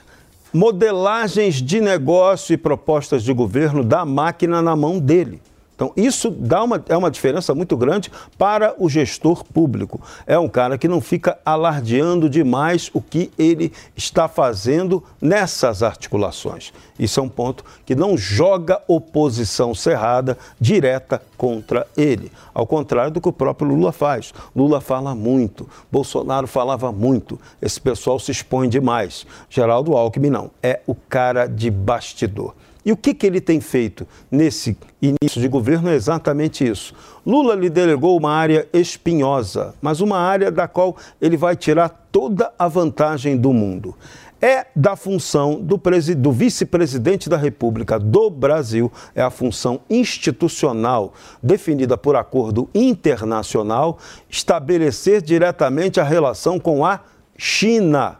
[0.53, 5.41] modelagens de negócio e propostas de governo da máquina na mão dele.
[5.75, 10.01] Então, isso dá uma, é uma diferença muito grande para o gestor público.
[10.27, 16.73] É um cara que não fica alardeando demais o que ele está fazendo nessas articulações.
[16.99, 22.31] Isso é um ponto que não joga oposição cerrada direta contra ele.
[22.53, 24.33] Ao contrário do que o próprio Lula faz.
[24.55, 29.27] Lula fala muito, Bolsonaro falava muito, esse pessoal se expõe demais.
[29.51, 32.55] Geraldo Alckmin não, é o cara de bastidor.
[32.85, 36.95] E o que, que ele tem feito nesse início de governo é exatamente isso.
[37.25, 42.53] Lula lhe delegou uma área espinhosa, mas uma área da qual ele vai tirar toda
[42.59, 43.95] a vantagem do mundo.
[44.41, 45.81] É da função do,
[46.19, 55.23] do vice-presidente da República do Brasil, é a função institucional definida por acordo internacional, estabelecer
[55.23, 57.01] diretamente a relação com a
[57.39, 58.19] China.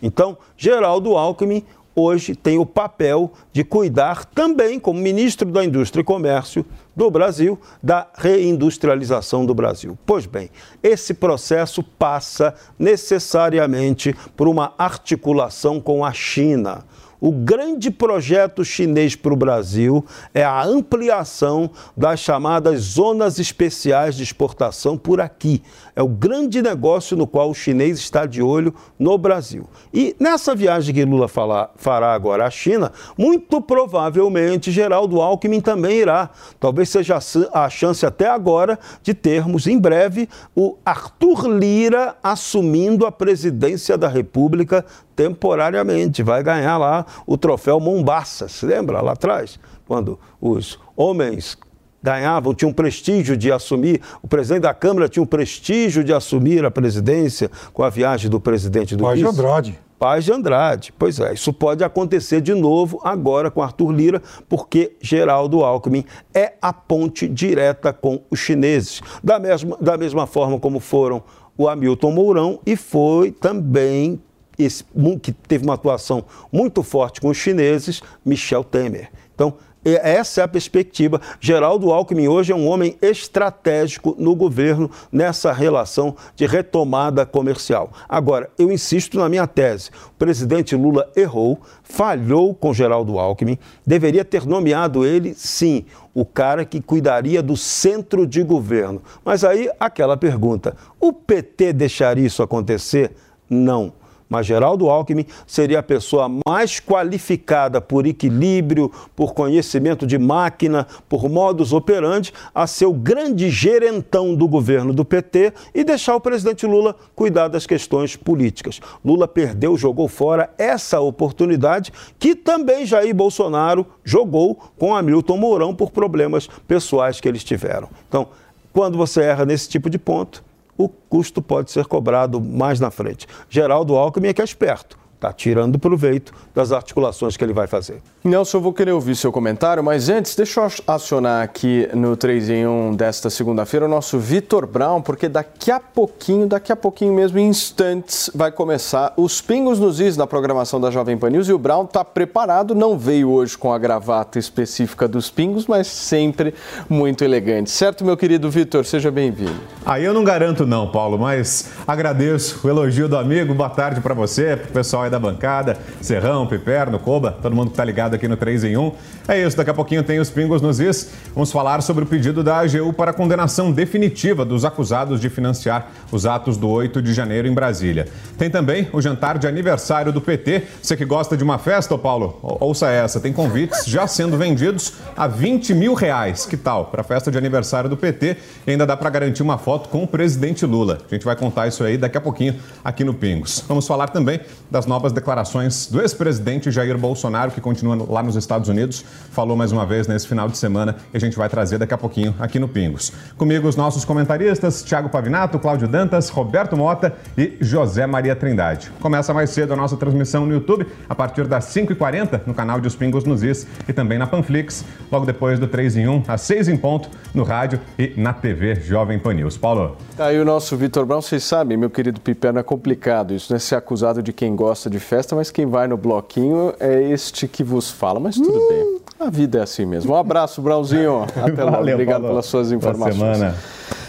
[0.00, 1.64] Então, Geraldo Alckmin
[1.94, 6.64] hoje tem o papel de cuidar também, como ministro da Indústria e Comércio
[6.94, 9.98] do Brasil, da reindustrialização do Brasil.
[10.06, 10.50] Pois bem,
[10.82, 16.84] esse processo passa necessariamente por uma articulação com a China.
[17.20, 24.22] O grande projeto chinês para o Brasil é a ampliação das chamadas zonas especiais de
[24.22, 25.62] exportação por aqui.
[25.96, 29.68] É o grande negócio no qual o chinês está de olho no Brasil.
[29.92, 36.30] E nessa viagem que Lula fará agora à China, muito provavelmente Geraldo Alckmin também irá.
[36.58, 37.18] Talvez seja
[37.52, 44.08] a chance até agora de termos em breve o Arthur Lira assumindo a presidência da
[44.08, 44.84] República
[45.14, 46.24] temporariamente.
[46.24, 49.60] Vai ganhar lá o troféu Mombasa, se lembra lá atrás?
[49.86, 51.56] Quando os homens
[52.04, 56.70] ganhavam, tinham prestígio de assumir, o presidente da Câmara tinha o prestígio de assumir a
[56.70, 59.78] presidência com a viagem do presidente do Paz de Andrade.
[59.98, 60.94] Paz de Andrade.
[60.98, 66.52] Pois é, isso pode acontecer de novo agora com Arthur Lira, porque Geraldo Alckmin é
[66.60, 69.00] a ponte direta com os chineses.
[69.22, 71.22] Da mesma, da mesma forma como foram
[71.56, 74.20] o Hamilton Mourão e foi também
[74.58, 74.84] esse,
[75.22, 79.08] que teve uma atuação muito forte com os chineses, Michel Temer.
[79.34, 79.54] Então,
[79.84, 81.20] essa é a perspectiva.
[81.40, 87.90] Geraldo Alckmin hoje é um homem estratégico no governo nessa relação de retomada comercial.
[88.08, 94.24] Agora, eu insisto na minha tese: o presidente Lula errou, falhou com Geraldo Alckmin, deveria
[94.24, 99.02] ter nomeado ele, sim, o cara que cuidaria do centro de governo.
[99.24, 103.12] Mas aí, aquela pergunta: o PT deixaria isso acontecer?
[103.50, 103.92] Não
[104.34, 111.28] mas Geraldo Alckmin seria a pessoa mais qualificada por equilíbrio, por conhecimento de máquina, por
[111.28, 116.66] modus operandi, a ser o grande gerentão do governo do PT e deixar o presidente
[116.66, 118.80] Lula cuidar das questões políticas.
[119.04, 125.92] Lula perdeu, jogou fora essa oportunidade que também Jair Bolsonaro jogou com Hamilton Mourão por
[125.92, 127.88] problemas pessoais que eles tiveram.
[128.08, 128.26] Então,
[128.72, 130.42] quando você erra nesse tipo de ponto,
[130.76, 133.26] o custo pode ser cobrado mais na frente.
[133.48, 138.02] Geraldo Alckmin é que é esperto está tirando proveito das articulações que ele vai fazer.
[138.22, 142.50] Nelson, eu vou querer ouvir seu comentário, mas antes, deixa eu acionar aqui no 3
[142.50, 147.12] em 1 desta segunda-feira o nosso Vitor Brown, porque daqui a pouquinho, daqui a pouquinho
[147.12, 151.48] mesmo, em instantes, vai começar os Pingos nos Is na programação da Jovem Pan News
[151.48, 155.86] e o Brown está preparado, não veio hoje com a gravata específica dos Pingos, mas
[155.86, 156.54] sempre
[156.88, 157.70] muito elegante.
[157.70, 158.84] Certo, meu querido Vitor?
[158.84, 159.60] Seja bem-vindo.
[159.84, 164.14] Aí eu não garanto não, Paulo, mas agradeço o elogio do amigo, boa tarde para
[164.14, 168.36] você, pessoal aí da bancada, Serrão, Piperno, Coba, todo mundo que tá ligado aqui no
[168.36, 168.92] 3 em 1.
[169.28, 171.10] É isso, daqui a pouquinho tem os pingos nos is.
[171.34, 175.90] Vamos falar sobre o pedido da AGU para a condenação definitiva dos acusados de financiar
[176.10, 178.08] os atos do 8 de janeiro em Brasília.
[178.36, 180.64] Tem também o jantar de aniversário do PT.
[180.82, 185.26] Você que gosta de uma festa, Paulo, ouça essa, tem convites já sendo vendidos a
[185.26, 186.44] 20 mil reais.
[186.44, 186.86] Que tal?
[186.86, 188.36] Para a festa de aniversário do PT
[188.66, 190.98] e ainda dá para garantir uma foto com o presidente Lula.
[191.08, 193.64] A gente vai contar isso aí daqui a pouquinho aqui no Pingos.
[193.68, 194.40] Vamos falar também
[194.70, 199.72] das novas declarações do ex-presidente Jair Bolsonaro, que continua lá nos Estados Unidos, falou mais
[199.72, 202.58] uma vez nesse final de semana e a gente vai trazer daqui a pouquinho aqui
[202.58, 203.12] no Pingos.
[203.36, 208.92] Comigo os nossos comentaristas, Thiago Pavinato, Cláudio Dantas, Roberto Mota e José Maria Trindade.
[209.00, 212.86] Começa mais cedo a nossa transmissão no YouTube, a partir das 5h40, no canal de
[212.86, 216.42] Os Pingos nos Is e também na Panflix, logo depois do 3 em 1, às
[216.42, 219.56] 6 em ponto, no rádio e na TV Jovem Pan News.
[219.56, 219.96] Paulo.
[220.16, 223.58] Tá aí o nosso Vitor Brown, vocês sabem, meu querido Piperno, é complicado isso, né?
[223.58, 227.48] Ser acusado de quem gosta gosta de festa, mas quem vai no bloquinho é este
[227.48, 228.20] que vos fala.
[228.20, 228.68] Mas tudo hum.
[228.68, 230.12] bem, a vida é assim mesmo.
[230.12, 231.22] Um abraço, Brauzinho.
[231.36, 231.76] Até logo.
[231.76, 232.28] Valeu, Obrigado Paulo.
[232.28, 233.16] pelas suas informações.
[233.16, 233.56] Boa semana.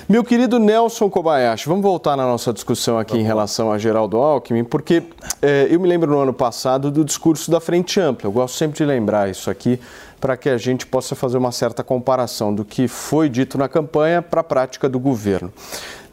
[0.07, 4.63] Meu querido Nelson Kobayashi, vamos voltar na nossa discussão aqui em relação a Geraldo Alckmin,
[4.63, 5.01] porque
[5.41, 8.27] é, eu me lembro no ano passado do discurso da Frente Ampla.
[8.27, 9.79] Eu gosto sempre de lembrar isso aqui
[10.21, 14.21] para que a gente possa fazer uma certa comparação do que foi dito na campanha
[14.21, 15.51] para a prática do governo.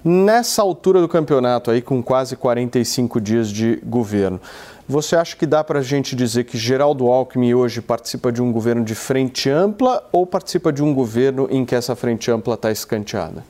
[0.04, 4.40] Nessa altura do campeonato, aí com quase 45 dias de governo,
[4.88, 8.50] você acha que dá para a gente dizer que Geraldo Alckmin hoje participa de um
[8.50, 12.72] governo de frente ampla ou participa de um governo em que essa frente ampla está
[12.72, 13.44] escanteada?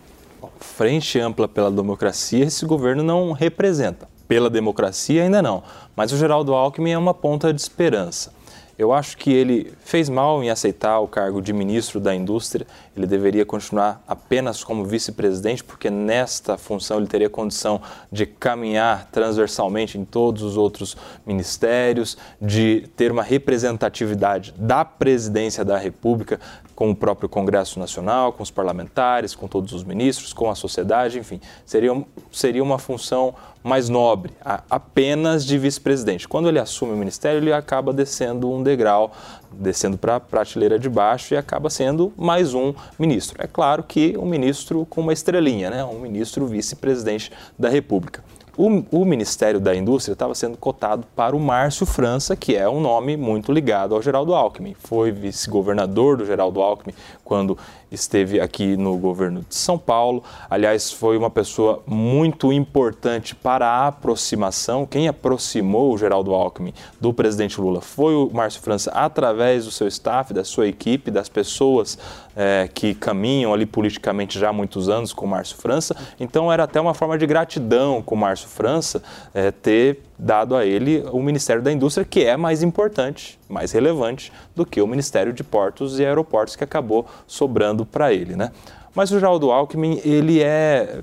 [0.61, 4.07] Frente ampla pela democracia, esse governo não representa.
[4.29, 5.63] Pela democracia, ainda não.
[5.97, 8.31] Mas o Geraldo Alckmin é uma ponta de esperança.
[8.79, 12.67] Eu acho que ele fez mal em aceitar o cargo de ministro da Indústria.
[12.97, 19.99] Ele deveria continuar apenas como vice-presidente, porque nesta função ele teria condição de caminhar transversalmente
[19.99, 20.97] em todos os outros
[21.27, 26.41] ministérios, de ter uma representatividade da presidência da República
[26.75, 31.19] com o próprio Congresso Nacional, com os parlamentares, com todos os ministros, com a sociedade,
[31.19, 31.41] enfim.
[31.65, 34.33] Seria, seria uma função mais nobre,
[34.69, 36.27] apenas de vice-presidente.
[36.27, 39.13] Quando ele assume o ministério, ele acaba descendo um degrau,
[39.55, 43.37] descendo para a prateleira de baixo e acaba sendo mais um ministro.
[43.43, 45.85] É claro que um ministro com uma estrelinha, né?
[45.85, 48.23] um ministro vice-presidente da República.
[48.55, 52.83] O, o, Ministério da Indústria estava sendo cotado para o Márcio França, que é um
[52.83, 54.75] nome muito ligado ao Geraldo Alckmin.
[54.79, 56.93] Foi vice-governador do Geraldo Alckmin
[57.33, 57.57] quando
[57.91, 60.23] esteve aqui no governo de São Paulo.
[60.51, 64.85] Aliás, foi uma pessoa muito importante para a aproximação.
[64.85, 69.89] Quem aproximou o Geraldo Alckmin do presidente Lula foi o Márcio França através do seu
[69.89, 71.99] staff, da sua equipe, das pessoas
[72.37, 75.97] é, que caminham ali politicamente já há muitos anos com o Márcio França.
[76.19, 79.03] Então era até uma forma de gratidão com o Márcio França
[79.35, 84.33] é, ter dado a ele o Ministério da Indústria, que é mais importante, mais relevante
[84.55, 88.37] do que o Ministério de Portos e Aeroportos, que acabou sobrando para ele.
[88.37, 88.51] Né?
[88.95, 91.01] Mas o Geraldo Alckmin, ele é,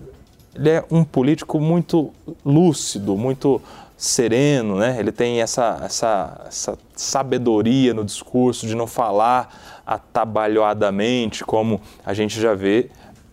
[0.55, 2.11] ele é um político muito
[2.45, 3.61] lúcido, muito
[3.99, 4.95] sereno, né?
[4.97, 12.39] Ele tem essa, essa, essa sabedoria no discurso de não falar atabalhoadamente, como a gente
[12.39, 12.91] já vê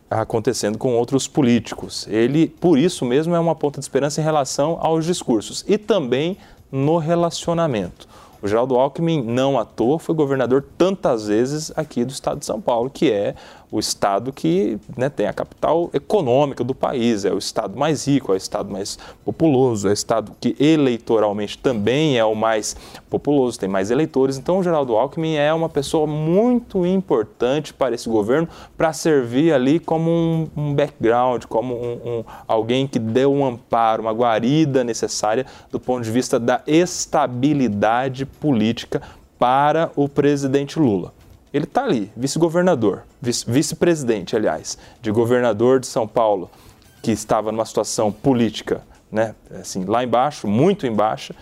[0.09, 2.07] acontecendo com outros políticos.
[2.09, 6.39] Ele, por isso mesmo, é uma ponta de esperança em relação aos discursos e também
[6.73, 8.09] no relacionamento.
[8.41, 12.61] O Geraldo Alckmin, não à toa, foi governador tantas vezes aqui do estado de São
[12.61, 13.35] Paulo, que é
[13.71, 18.33] o estado que né, tem a capital econômica do país, é o estado mais rico,
[18.33, 22.77] é o estado mais populoso, é o estado que eleitoralmente também é o mais
[23.11, 24.39] populoso, tem mais eleitores.
[24.39, 29.79] Então, o Geraldo Alckmin é uma pessoa muito importante para esse governo para servir ali
[29.79, 35.47] como um, um background, como um, um, alguém que deu um amparo, uma guarida necessária
[35.71, 39.03] do ponto de vista da estabilidade política
[39.39, 41.16] para o presidente Lula.
[41.57, 46.51] Ele está ali, vice-governador, vice-presidente, aliás, de governador de São Paulo,
[47.03, 51.35] que estava numa situação política, né, assim, lá embaixo, muito embaixo,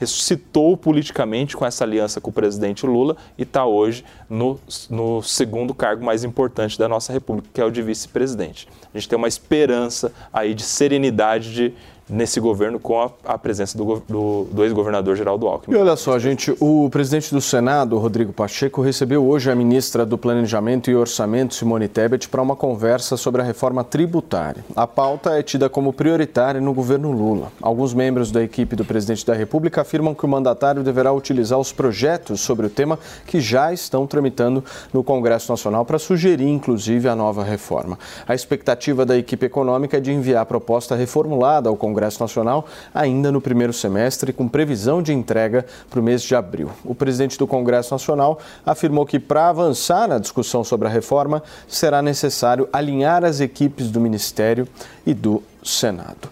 [0.00, 4.58] ressuscitou politicamente com essa aliança com o presidente Lula e está hoje no,
[4.88, 8.66] no, segundo cargo mais importante da nossa República, que é o de vice-presidente.
[8.94, 11.74] A gente tem uma esperança aí de serenidade, de,
[12.08, 15.76] nesse governo com a, a presença do, do, do ex-governador Geraldo Alckmin.
[15.76, 20.16] E olha só, gente, o presidente do Senado, Rodrigo Pacheco, recebeu hoje a ministra do
[20.16, 24.64] Planejamento e Orçamento, Simone Tebet, para uma conversa sobre a reforma tributária.
[24.74, 27.52] A pauta é tida como prioritária no governo Lula.
[27.60, 31.72] Alguns membros da equipe do presidente da República afirmam que o mandatário deverá utilizar os
[31.72, 37.14] projetos sobre o tema que já estão tramitando no Congresso Nacional para sugerir, inclusive, a
[37.14, 37.98] nova reforma.
[38.26, 42.64] A expectativa da equipe econômica é de enviar a proposta reformulada ao Congresso Congresso Nacional
[42.94, 46.70] ainda no primeiro semestre, com previsão de entrega para o mês de abril.
[46.84, 52.00] O presidente do Congresso Nacional afirmou que, para avançar na discussão sobre a reforma, será
[52.00, 54.68] necessário alinhar as equipes do Ministério
[55.04, 56.28] e do Senado.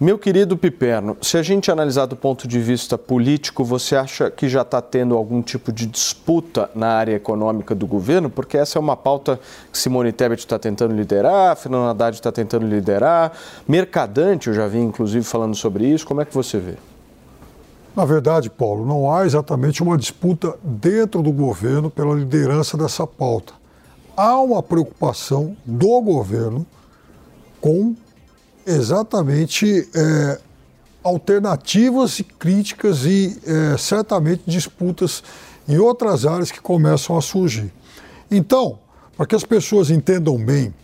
[0.00, 4.48] Meu querido Piperno, se a gente analisar do ponto de vista político, você acha que
[4.48, 8.28] já está tendo algum tipo de disputa na área econômica do governo?
[8.28, 9.38] Porque essa é uma pauta
[9.72, 13.32] que Simone Tebet está tentando liderar, Fernando Haddad está tentando liderar,
[13.68, 16.04] Mercadante, eu já vi inclusive falando sobre isso.
[16.06, 16.74] Como é que você vê?
[17.94, 23.52] Na verdade, Paulo, não há exatamente uma disputa dentro do governo pela liderança dessa pauta.
[24.16, 26.66] Há uma preocupação do governo
[27.60, 27.94] com
[28.66, 30.40] exatamente é,
[31.02, 35.22] alternativas e críticas e é, certamente disputas
[35.68, 37.72] em outras áreas que começam a surgir.
[38.30, 38.78] Então,
[39.16, 40.74] para que as pessoas entendam bem,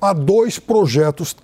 [0.00, 1.36] há dois projetos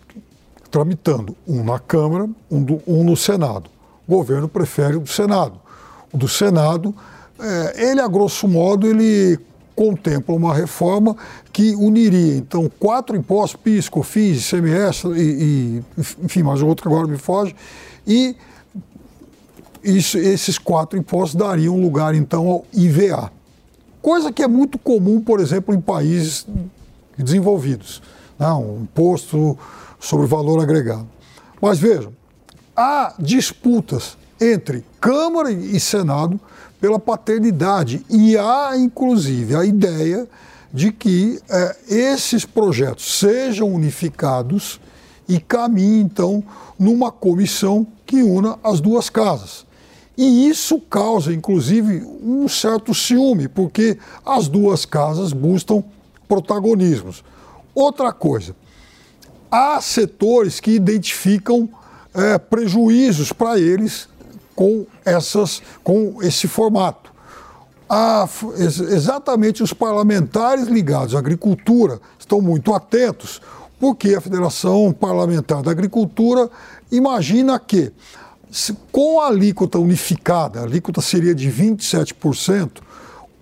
[0.70, 3.70] tramitando, um na Câmara, um, do, um no Senado.
[4.06, 5.60] o governo prefere o do Senado.
[6.12, 6.94] O do Senado,
[7.38, 9.38] é, ele, a grosso modo, ele
[9.74, 11.16] contempla uma reforma
[11.52, 17.08] que uniria, então, quatro impostos, PIS, COFINS, ICMS, e, e, enfim, mais outro que agora
[17.08, 17.54] me foge,
[18.06, 18.36] e
[19.82, 23.30] isso, esses quatro impostos dariam lugar, então, ao IVA.
[24.00, 26.46] Coisa que é muito comum, por exemplo, em países
[27.18, 28.02] desenvolvidos.
[28.38, 28.50] Né?
[28.52, 29.58] Um imposto
[29.98, 31.06] sobre valor agregado.
[31.60, 32.12] Mas vejam,
[32.76, 34.16] há disputas
[34.52, 36.38] entre Câmara e Senado
[36.80, 40.28] pela paternidade e há, inclusive, a ideia
[40.72, 44.80] de que é, esses projetos sejam unificados
[45.28, 46.44] e caminhem, então,
[46.78, 49.64] numa comissão que una as duas casas.
[50.16, 55.82] E isso causa, inclusive, um certo ciúme, porque as duas casas buscam
[56.28, 57.24] protagonismos.
[57.74, 58.54] Outra coisa,
[59.50, 61.68] há setores que identificam
[62.12, 64.08] é, prejuízos para eles
[64.54, 67.12] com, essas, com esse formato.
[67.88, 68.28] Há,
[68.58, 73.40] exatamente os parlamentares ligados à agricultura estão muito atentos,
[73.78, 76.50] porque a Federação Parlamentar da Agricultura
[76.90, 77.92] imagina que
[78.92, 82.80] com a alíquota unificada, a alíquota seria de 27%,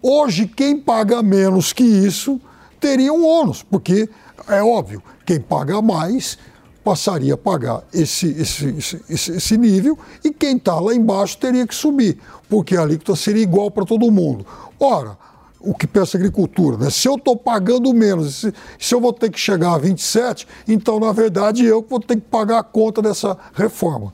[0.01, 2.41] hoje quem paga menos que isso
[2.81, 4.09] teria um ônus, porque
[4.49, 6.39] é óbvio, quem paga mais
[6.83, 11.75] passaria a pagar esse, esse, esse, esse nível e quem está lá embaixo teria que
[11.75, 12.19] subir,
[12.49, 14.45] porque a alíquota seria igual para todo mundo.
[14.79, 15.17] Ora,
[15.61, 16.91] o que pensa a agricultura, né?
[16.91, 20.99] Se eu estou pagando menos, se, se, eu vou ter que chegar a 27, então,
[20.99, 24.13] na verdade, eu vou ter que pagar a conta dessa reforma.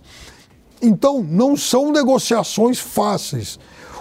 [0.81, 3.59] Então, não são negociações fáceis.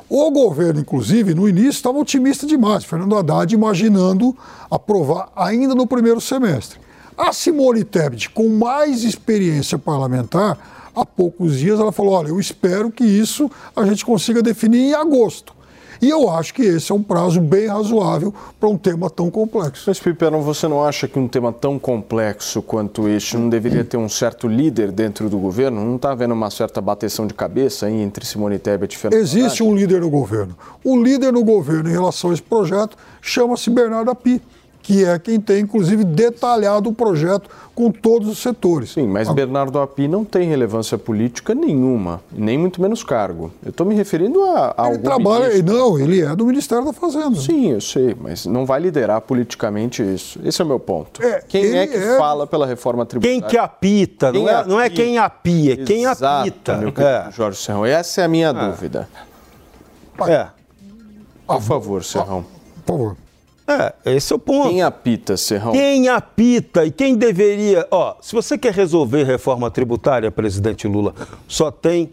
[0.09, 4.35] O governo, inclusive, no início estava otimista demais, Fernando Haddad imaginando
[4.69, 6.79] aprovar ainda no primeiro semestre.
[7.17, 12.91] A Simone Tebet, com mais experiência parlamentar, há poucos dias ela falou: olha, eu espero
[12.91, 15.57] que isso a gente consiga definir em agosto.
[15.99, 19.85] E eu acho que esse é um prazo bem razoável para um tema tão complexo.
[19.87, 23.97] Mas, Piperno, você não acha que um tema tão complexo quanto este não deveria ter
[23.97, 25.83] um certo líder dentro do governo?
[25.83, 29.63] Não está havendo uma certa bateção de cabeça aí entre Simone Tebet e Fernando Existe
[29.63, 30.55] um líder no governo.
[30.83, 34.39] O líder no governo em relação a esse projeto chama-se Bernardo Api
[34.87, 38.91] que é quem tem, inclusive, detalhado o projeto com todos os setores.
[38.93, 43.51] Sim, mas Bernardo Api não tem relevância política nenhuma, nem muito menos cargo.
[43.61, 45.77] Eu estou me referindo a, a ele trabalha, ministro.
[45.77, 47.35] Não, ele é do Ministério da Fazenda.
[47.35, 50.39] Sim, eu sei, mas não vai liderar politicamente isso.
[50.41, 51.21] Esse é o meu ponto.
[51.21, 52.17] É, quem é que é...
[52.17, 53.41] fala pela reforma tributária?
[53.41, 56.77] Quem que apita, quem não, é, não é quem apia, é quem Exato, apita.
[56.77, 57.29] Meu é.
[57.33, 58.53] Jorge Serrão, essa é a minha é.
[58.53, 59.09] dúvida.
[60.25, 60.47] É.
[61.45, 62.45] Por favor, Serrão.
[62.85, 63.26] Por favor.
[63.67, 64.69] É, esse é o ponto.
[64.69, 65.73] Quem apita, Serrão?
[65.73, 67.85] Quem apita e quem deveria.
[67.91, 71.13] Ó, se você quer resolver reforma tributária, presidente Lula,
[71.47, 72.11] só tem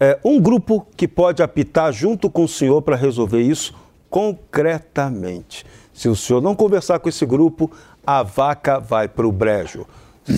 [0.00, 3.72] é, um grupo que pode apitar junto com o senhor para resolver isso
[4.08, 5.64] concretamente.
[5.94, 7.70] Se o senhor não conversar com esse grupo,
[8.04, 9.86] a vaca vai para o brejo.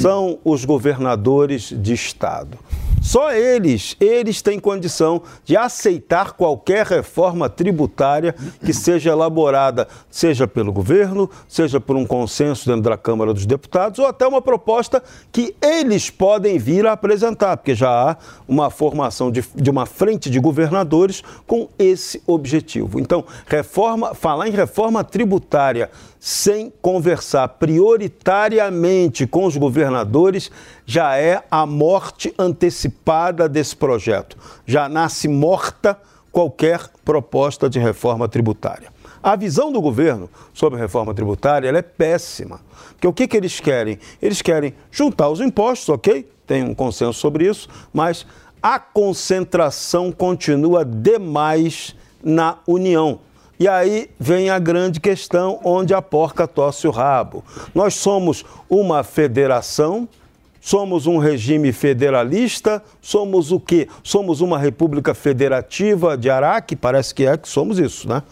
[0.00, 2.58] São os governadores de estado.
[3.02, 8.32] Só eles, eles têm condição de aceitar qualquer reforma tributária
[8.64, 13.98] que seja elaborada, seja pelo governo, seja por um consenso dentro da Câmara dos Deputados,
[13.98, 19.32] ou até uma proposta que eles podem vir a apresentar, porque já há uma formação
[19.32, 23.00] de, de uma frente de governadores com esse objetivo.
[23.00, 25.90] Então, reforma, falar em reforma tributária
[26.20, 30.52] sem conversar prioritariamente com os governadores
[30.86, 34.36] já é a morte antecipada desse projeto.
[34.66, 35.98] Já nasce morta
[36.30, 38.90] qualquer proposta de reforma tributária.
[39.22, 42.60] A visão do governo sobre a reforma tributária é péssima.
[42.90, 43.98] Porque o que, que eles querem?
[44.20, 46.28] Eles querem juntar os impostos, ok?
[46.46, 48.26] Tem um consenso sobre isso, mas
[48.60, 53.20] a concentração continua demais na União.
[53.60, 57.44] E aí vem a grande questão onde a porca tosse o rabo.
[57.72, 60.08] Nós somos uma federação,
[60.62, 63.88] somos um regime federalista, somos o quê?
[64.00, 66.76] Somos uma república federativa de Araque?
[66.76, 68.22] Parece que é que somos isso, né?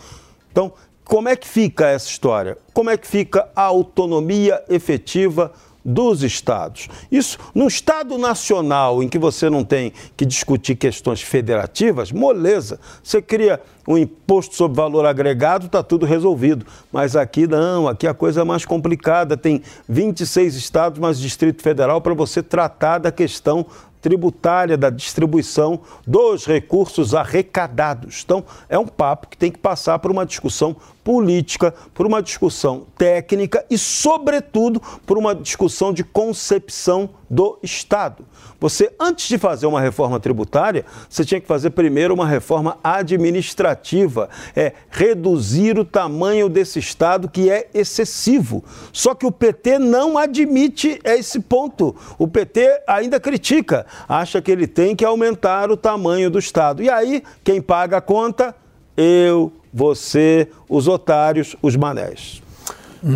[0.53, 0.73] Então,
[1.05, 2.57] como é que fica essa história?
[2.73, 5.53] Como é que fica a autonomia efetiva
[5.85, 6.89] dos estados.
[7.11, 12.79] Isso, no Estado nacional, em que você não tem que discutir questões federativas, moleza.
[13.03, 16.67] Você cria um imposto sobre valor agregado, está tudo resolvido.
[16.93, 19.37] Mas aqui não, aqui a coisa é mais complicada.
[19.37, 23.67] Tem 26 estados, mais Distrito Federal, para você tratar da questão
[24.01, 28.23] tributária da distribuição dos recursos arrecadados.
[28.25, 30.75] Então, é um papo que tem que passar por uma discussão
[31.05, 38.27] política, por uma discussão técnica e, sobretudo, por uma discussão de concepção do Estado.
[38.59, 44.29] Você, antes de fazer uma reforma tributária, você tinha que fazer primeiro uma reforma administrativa,
[44.57, 48.65] é reduzir o tamanho desse Estado que é excessivo.
[48.93, 51.95] Só que o PT não admite esse ponto.
[52.19, 56.83] O PT ainda critica, acha que ele tem que aumentar o tamanho do Estado.
[56.83, 58.55] E aí, quem paga a conta?
[58.97, 62.43] Eu, você, os otários, os manés.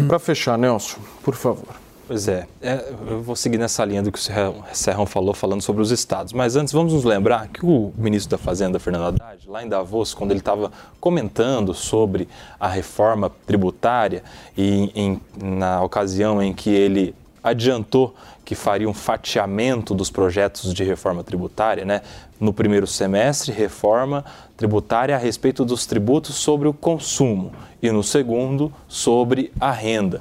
[0.07, 1.84] Para fechar, Nelson, por favor.
[2.07, 5.81] Pois é, é, eu vou seguir nessa linha do que o Serrão falou, falando sobre
[5.81, 6.35] os estados.
[6.35, 10.13] Mas antes, vamos nos lembrar que o ministro da Fazenda, Fernando Haddad, lá em Davos,
[10.13, 12.29] quando ele estava comentando sobre
[12.61, 14.23] a reforma tributária,
[14.55, 20.85] e em, na ocasião em que ele adiantou que faria um fatiamento dos projetos de
[20.85, 22.03] reforma tributária, né?
[22.39, 24.23] No primeiro semestre, reforma
[24.59, 27.53] tributária a respeito dos tributos sobre o consumo
[27.83, 30.21] e no segundo, sobre a renda.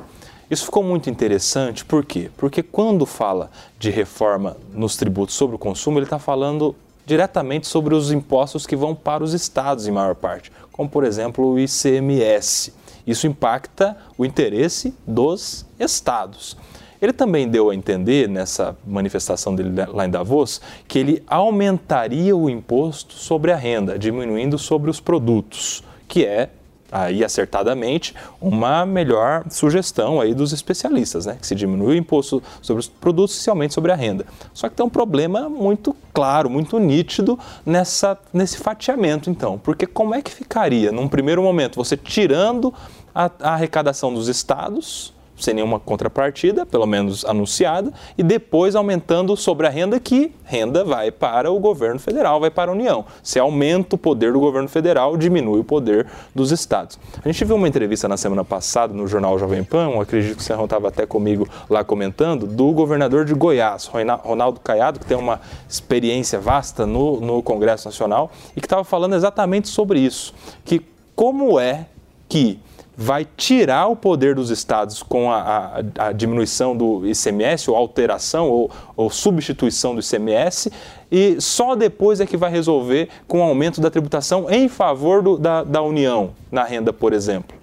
[0.50, 2.30] Isso ficou muito interessante, por quê?
[2.38, 6.76] Porque quando fala de reforma nos tributos sobre o consumo, ele está falando
[7.06, 11.54] diretamente sobre os impostos que vão para os estados, em maior parte, como por exemplo
[11.54, 12.74] o ICMS.
[13.06, 16.56] Isso impacta o interesse dos estados.
[17.02, 22.50] Ele também deu a entender, nessa manifestação dele lá em Davos, que ele aumentaria o
[22.50, 26.50] imposto sobre a renda, diminuindo sobre os produtos, que é
[26.94, 31.38] aí acertadamente uma melhor sugestão aí dos especialistas, né?
[31.40, 34.26] Que se diminui o imposto sobre os produtos e se aumente sobre a renda.
[34.54, 39.58] Só que tem um problema muito claro, muito nítido nessa, nesse fatiamento, então.
[39.58, 42.74] Porque como é que ficaria, num primeiro momento, você tirando
[43.14, 49.68] a, a arrecadação dos estados sem nenhuma contrapartida, pelo menos anunciada, e depois aumentando sobre
[49.68, 53.06] a renda que renda vai para o governo federal, vai para a União.
[53.22, 57.00] Se aumenta o poder do governo federal, diminui o poder dos estados.
[57.24, 60.44] A gente viu uma entrevista na semana passada no jornal Jovem Pan, acredito que o
[60.44, 63.90] Serrão estava até comigo lá comentando, do governador de Goiás,
[64.24, 69.16] Ronaldo Caiado, que tem uma experiência vasta no, no Congresso Nacional e que estava falando
[69.16, 70.82] exatamente sobre isso, que
[71.16, 71.88] como é
[72.28, 72.60] que
[72.96, 78.50] vai tirar o poder dos estados com a, a, a diminuição do ICMS, ou alteração,
[78.50, 80.72] ou, ou, substituição do ICMS,
[81.12, 85.38] e só depois é que vai resolver com o aumento da tributação em favor do,
[85.38, 87.58] da, da União na renda, por exemplo.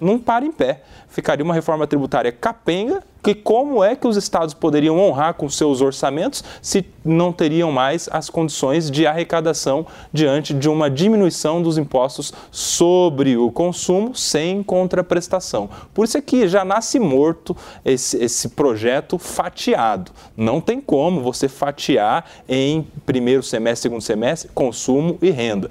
[0.00, 0.82] Não para em pé.
[1.08, 5.80] Ficaria uma reforma tributária capenga que como é que os estados poderiam honrar com seus
[5.80, 12.32] orçamentos se não teriam mais as condições de arrecadação diante de uma diminuição dos impostos
[12.50, 15.68] sobre o consumo sem contraprestação.
[15.94, 20.12] Por isso é que já nasce morto esse, esse projeto fatiado.
[20.36, 25.70] Não tem como você fatiar em primeiro semestre, segundo semestre, consumo e renda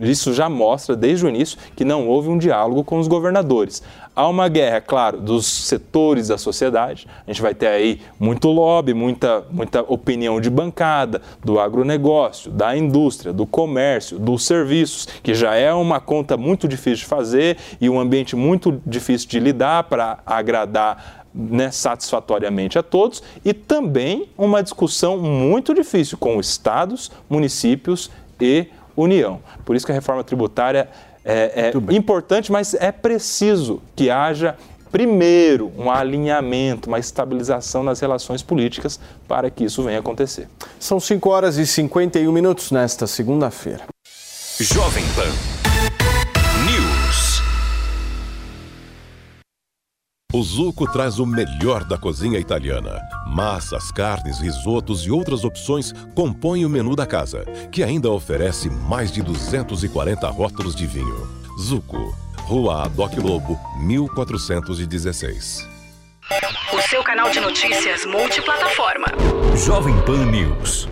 [0.00, 3.82] isso já mostra desde o início que não houve um diálogo com os governadores.
[4.14, 7.06] Há uma guerra, claro, dos setores da sociedade.
[7.24, 12.76] A gente vai ter aí muito lobby, muita, muita opinião de bancada, do agronegócio, da
[12.76, 17.88] indústria, do comércio, dos serviços, que já é uma conta muito difícil de fazer e
[17.88, 24.62] um ambiente muito difícil de lidar para agradar né, satisfatoriamente a todos, e também uma
[24.62, 28.66] discussão muito difícil com estados, municípios e
[29.02, 29.40] União.
[29.64, 30.88] Por isso que a reforma tributária
[31.24, 34.56] é, é importante, mas é preciso que haja
[34.90, 40.48] primeiro, um alinhamento, uma estabilização nas relações políticas para que isso venha acontecer.
[40.80, 43.84] São 5 horas e 51 minutos nesta segunda-feira.
[44.58, 45.67] Jovem Pan.
[50.30, 53.00] O Zuco traz o melhor da cozinha italiana.
[53.26, 59.10] Massas, carnes, risotos e outras opções compõem o menu da casa, que ainda oferece mais
[59.10, 61.26] de 240 rótulos de vinho.
[61.58, 65.66] Zuco, Rua Adoc Lobo, 1416.
[66.74, 69.06] O seu canal de notícias multiplataforma.
[69.56, 70.86] Jovem Pan News.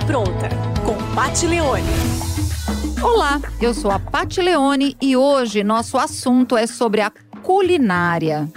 [0.00, 0.48] Pronta,
[0.84, 1.86] com Pati Leone.
[3.02, 7.12] Olá, eu sou a Pati Leone e hoje nosso assunto é sobre a
[7.42, 8.48] culinária.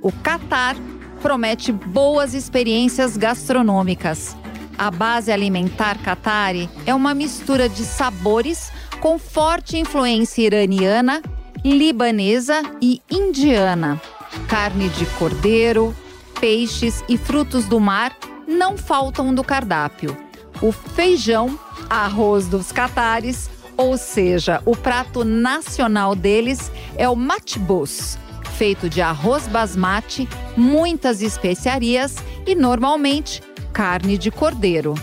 [0.00, 0.76] O Catar
[1.20, 4.36] promete boas experiências gastronômicas.
[4.78, 11.22] A base alimentar Qatari é uma mistura de sabores com forte influência iraniana,
[11.64, 14.00] libanesa e indiana.
[14.48, 15.94] Carne de cordeiro,
[16.40, 20.16] peixes e frutos do mar não faltam do cardápio
[20.62, 21.58] o feijão,
[21.90, 28.16] arroz dos catares, ou seja, o prato nacional deles é o matbus,
[28.56, 33.42] feito de arroz basmati, muitas especiarias e normalmente
[33.72, 34.94] carne de cordeiro.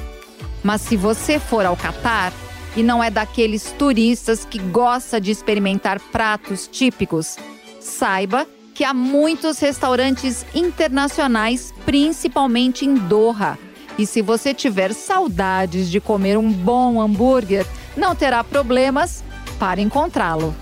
[0.64, 2.32] Mas se você for ao Catar,
[2.76, 7.38] e não é daqueles turistas que gosta de experimentar pratos típicos,
[7.82, 13.58] saiba que há muitos restaurantes internacionais, principalmente em Doha.
[14.00, 17.66] E se você tiver saudades de comer um bom hambúrguer,
[17.98, 19.22] não terá problemas
[19.60, 20.56] para encontrá-lo.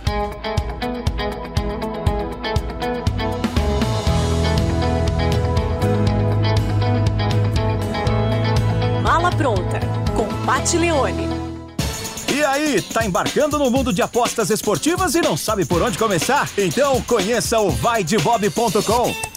[9.04, 9.82] Mala pronta
[10.16, 11.28] com Pat Leone.
[12.34, 16.50] E aí, tá embarcando no mundo de apostas esportivas e não sabe por onde começar?
[16.58, 19.37] Então conheça o vaidebob.com.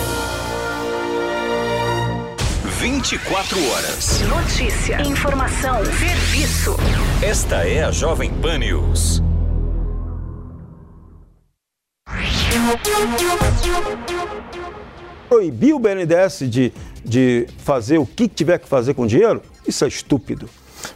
[2.81, 4.21] 24 horas.
[4.21, 6.75] Notícia, informação, serviço.
[7.21, 9.21] Esta é a Jovem Pan News.
[15.29, 16.73] Proibir o BNDES de,
[17.05, 20.49] de fazer o que tiver que fazer com dinheiro, isso é estúpido.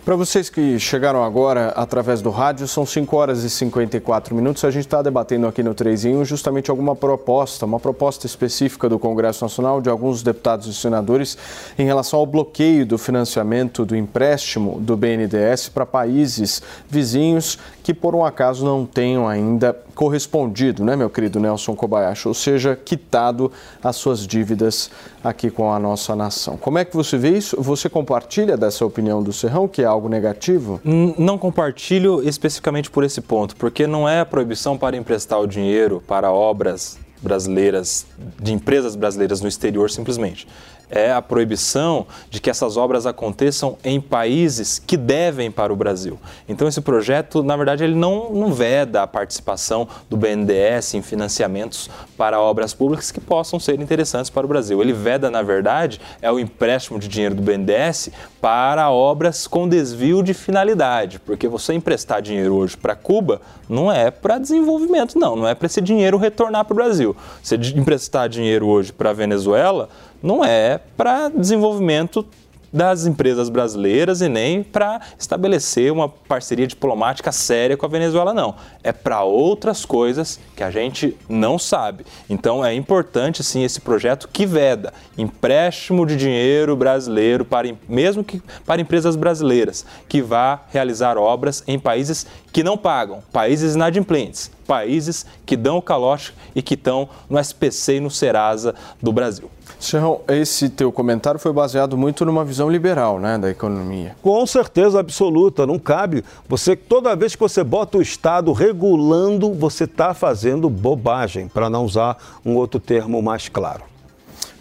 [0.05, 4.63] Para vocês que chegaram agora através do rádio, são 5 horas e 54 minutos.
[4.63, 8.87] A gente está debatendo aqui no 3 em 1 justamente alguma proposta, uma proposta específica
[8.87, 11.35] do Congresso Nacional de alguns deputados e senadores
[11.75, 18.13] em relação ao bloqueio do financiamento do empréstimo do BNDES para países vizinhos que por
[18.13, 23.95] um acaso não tenham ainda correspondido, né, meu querido Nelson Kobayashi, ou seja, quitado as
[23.95, 24.91] suas dívidas
[25.23, 26.57] aqui com a nossa nação.
[26.57, 27.59] Como é que você vê isso?
[27.61, 30.79] Você compartilha dessa opinião do Serrão, que é algo negativo?
[31.17, 36.03] Não compartilho especificamente por esse ponto, porque não é a proibição para emprestar o dinheiro
[36.05, 38.05] para obras brasileiras,
[38.39, 40.45] de empresas brasileiras no exterior simplesmente
[40.89, 46.19] é a proibição de que essas obras aconteçam em países que devem para o Brasil.
[46.47, 51.89] Então esse projeto, na verdade, ele não, não veda a participação do BNDES em financiamentos
[52.17, 54.81] para obras públicas que possam ser interessantes para o Brasil.
[54.81, 58.09] Ele veda, na verdade, é o empréstimo de dinheiro do BNDES
[58.41, 64.11] para obras com desvio de finalidade, porque você emprestar dinheiro hoje para Cuba não é
[64.11, 67.15] para desenvolvimento, não, não é para esse dinheiro retornar para o Brasil.
[67.41, 69.89] Você emprestar dinheiro hoje para a Venezuela
[70.25, 72.25] não é para desenvolvimento
[72.73, 78.55] das empresas brasileiras e nem para estabelecer uma parceria diplomática séria com a Venezuela, não.
[78.83, 82.05] É para outras coisas que a gente não sabe.
[82.29, 88.41] Então é importante, sim, esse projeto que veda empréstimo de dinheiro brasileiro, para, mesmo que
[88.65, 95.25] para empresas brasileiras, que vá realizar obras em países que não pagam, países inadimplentes, países
[95.45, 99.49] que dão o calote e que estão no SPC e no Serasa do Brasil.
[99.79, 104.15] Serrão, esse teu comentário foi baseado muito numa visão liberal né, da economia.
[104.21, 106.23] Com certeza absoluta, não cabe.
[106.47, 111.85] Você, toda vez que você bota o Estado regulando, você está fazendo bobagem, para não
[111.85, 113.83] usar um outro termo mais claro.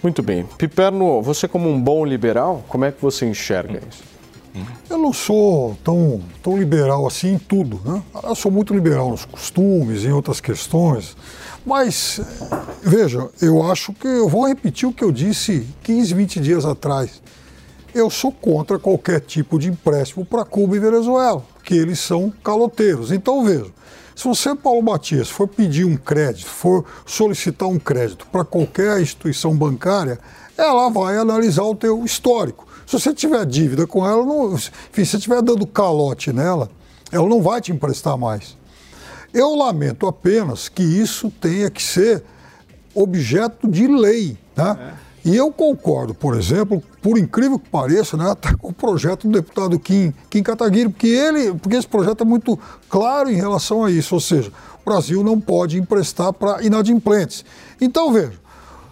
[0.02, 0.44] Muito bem.
[0.58, 4.13] Piperno, você como um bom liberal, como é que você enxerga isso?
[4.88, 8.02] Eu não sou tão, tão liberal assim em tudo, né?
[8.22, 11.16] Eu sou muito liberal nos costumes, em outras questões.
[11.66, 12.20] Mas,
[12.82, 17.20] veja, eu acho que eu vou repetir o que eu disse 15, 20 dias atrás.
[17.92, 23.10] Eu sou contra qualquer tipo de empréstimo para Cuba e Venezuela, porque eles são caloteiros.
[23.10, 23.72] Então, veja,
[24.14, 29.56] se você, Paulo Matias, for pedir um crédito, for solicitar um crédito para qualquer instituição
[29.56, 30.18] bancária,
[30.56, 32.73] ela vai analisar o teu histórico.
[32.86, 36.70] Se você tiver dívida com ela, não, enfim, se você estiver dando calote nela,
[37.10, 38.56] ela não vai te emprestar mais.
[39.32, 42.22] Eu lamento apenas que isso tenha que ser
[42.94, 44.38] objeto de lei.
[44.56, 44.78] Né?
[45.00, 45.04] É.
[45.24, 49.32] E eu concordo, por exemplo, por incrível que pareça, né, até com o projeto do
[49.32, 52.58] deputado Kim, Kim Kataguiri, porque, ele, porque esse projeto é muito
[52.90, 54.52] claro em relação a isso, ou seja,
[54.84, 57.42] o Brasil não pode emprestar para inadimplentes.
[57.80, 58.38] Então, veja,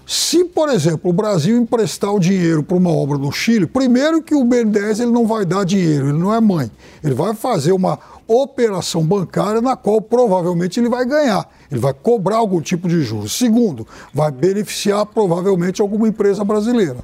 [0.07, 4.35] Se, por exemplo, o Brasil emprestar o dinheiro para uma obra no Chile, primeiro que
[4.35, 6.71] o BNDES ele não vai dar dinheiro, ele não é mãe.
[7.03, 11.49] Ele vai fazer uma operação bancária na qual provavelmente ele vai ganhar.
[11.71, 13.37] Ele vai cobrar algum tipo de juros.
[13.37, 16.99] Segundo, vai beneficiar provavelmente alguma empresa brasileira.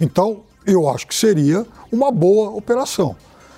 [0.00, 3.16] Então, eu acho que seria uma boa operação.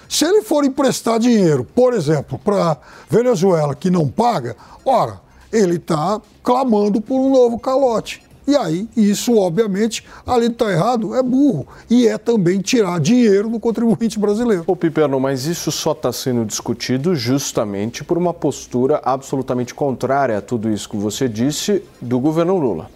[0.08, 2.76] Se ele for emprestar dinheiro, por exemplo, para
[3.08, 5.20] Venezuela que não paga, ora,
[5.52, 8.22] ele está clamando por um novo calote.
[8.46, 11.66] E aí, isso, obviamente, além de estar errado, é burro.
[11.88, 14.64] E é também tirar dinheiro do contribuinte brasileiro.
[14.66, 20.40] Ô, Piperno, mas isso só está sendo discutido justamente por uma postura absolutamente contrária a
[20.42, 22.90] tudo isso que você disse do governo Lula.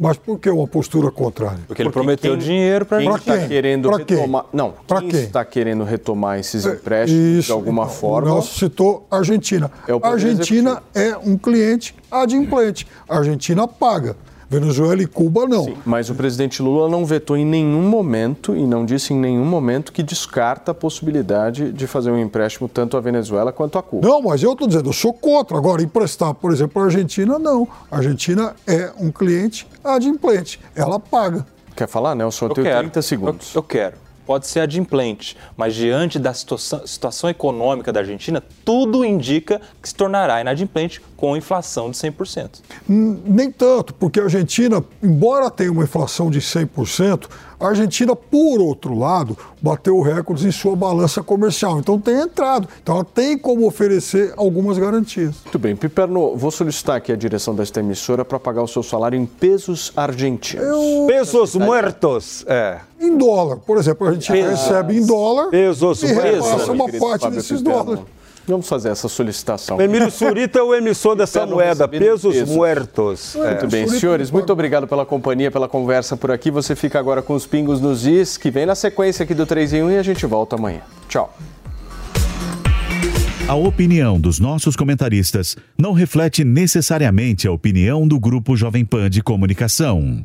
[0.00, 1.58] Mas por que uma postura contrária?
[1.66, 3.48] Porque ele prometeu quem- dinheiro para Quem está quem?
[3.48, 4.16] querendo Pra quem?
[4.16, 4.44] retomar.
[4.52, 5.20] Não, Pra quem quem?
[5.24, 8.30] está querendo retomar esses empréstimos de alguma então, forma.
[8.30, 9.68] O Nelson citou a Argentina.
[9.88, 12.86] É o a Argentina é um cliente adimplente.
[13.08, 14.16] A Argentina paga.
[14.50, 15.74] Venezuela e Cuba não.
[15.84, 19.92] Mas o presidente Lula não vetou em nenhum momento e não disse em nenhum momento
[19.92, 24.08] que descarta a possibilidade de fazer um empréstimo tanto à Venezuela quanto a Cuba.
[24.08, 25.56] Não, mas eu estou dizendo, eu sou contra.
[25.58, 27.68] Agora, emprestar, por exemplo, a Argentina, não.
[27.90, 30.58] A Argentina é um cliente adimplente.
[30.74, 31.46] Ela paga.
[31.76, 32.46] Quer falar, Nelson?
[32.46, 32.78] Eu Eu tenho quero.
[32.80, 33.54] 30 segundos.
[33.54, 33.94] Eu, eu quero.
[34.28, 39.94] Pode ser adimplente, mas diante da situação, situação econômica da Argentina, tudo indica que se
[39.94, 42.60] tornará inadimplente com inflação de 100%.
[42.90, 47.26] Hum, Nem tanto, porque a Argentina, embora tenha uma inflação de 100%,
[47.58, 51.78] a Argentina, por outro lado, bateu recordes em sua balança comercial.
[51.78, 52.68] Então tem entrado.
[52.82, 55.36] Então ela tem como oferecer algumas garantias.
[55.42, 59.18] Muito bem, Piperno, vou solicitar aqui a direção desta emissora para pagar o seu salário
[59.18, 61.06] em pesos argentinos.
[61.06, 62.44] Pesos muertos.
[62.46, 62.80] É.
[63.00, 64.50] Em dólar, por exemplo, a gente Pesos.
[64.60, 66.68] recebe em dólar Pesos e repassa muertos.
[66.68, 68.04] uma parte Fábio desses dólares.
[68.46, 69.78] Vamos fazer essa solicitação.
[69.78, 72.48] Emílio Surita é o emissor dessa moeda, pesos pesos.
[72.54, 73.36] muertos.
[73.36, 73.50] É.
[73.50, 76.50] Muito bem, senhores, muito obrigado pela companhia, pela conversa por aqui.
[76.50, 79.74] Você fica agora com os pingos nos is, que vem na sequência aqui do 3
[79.74, 80.80] em 1 e a gente volta amanhã.
[81.10, 81.32] Tchau.
[83.46, 89.22] A opinião dos nossos comentaristas não reflete necessariamente a opinião do Grupo Jovem Pan de
[89.22, 90.24] Comunicação.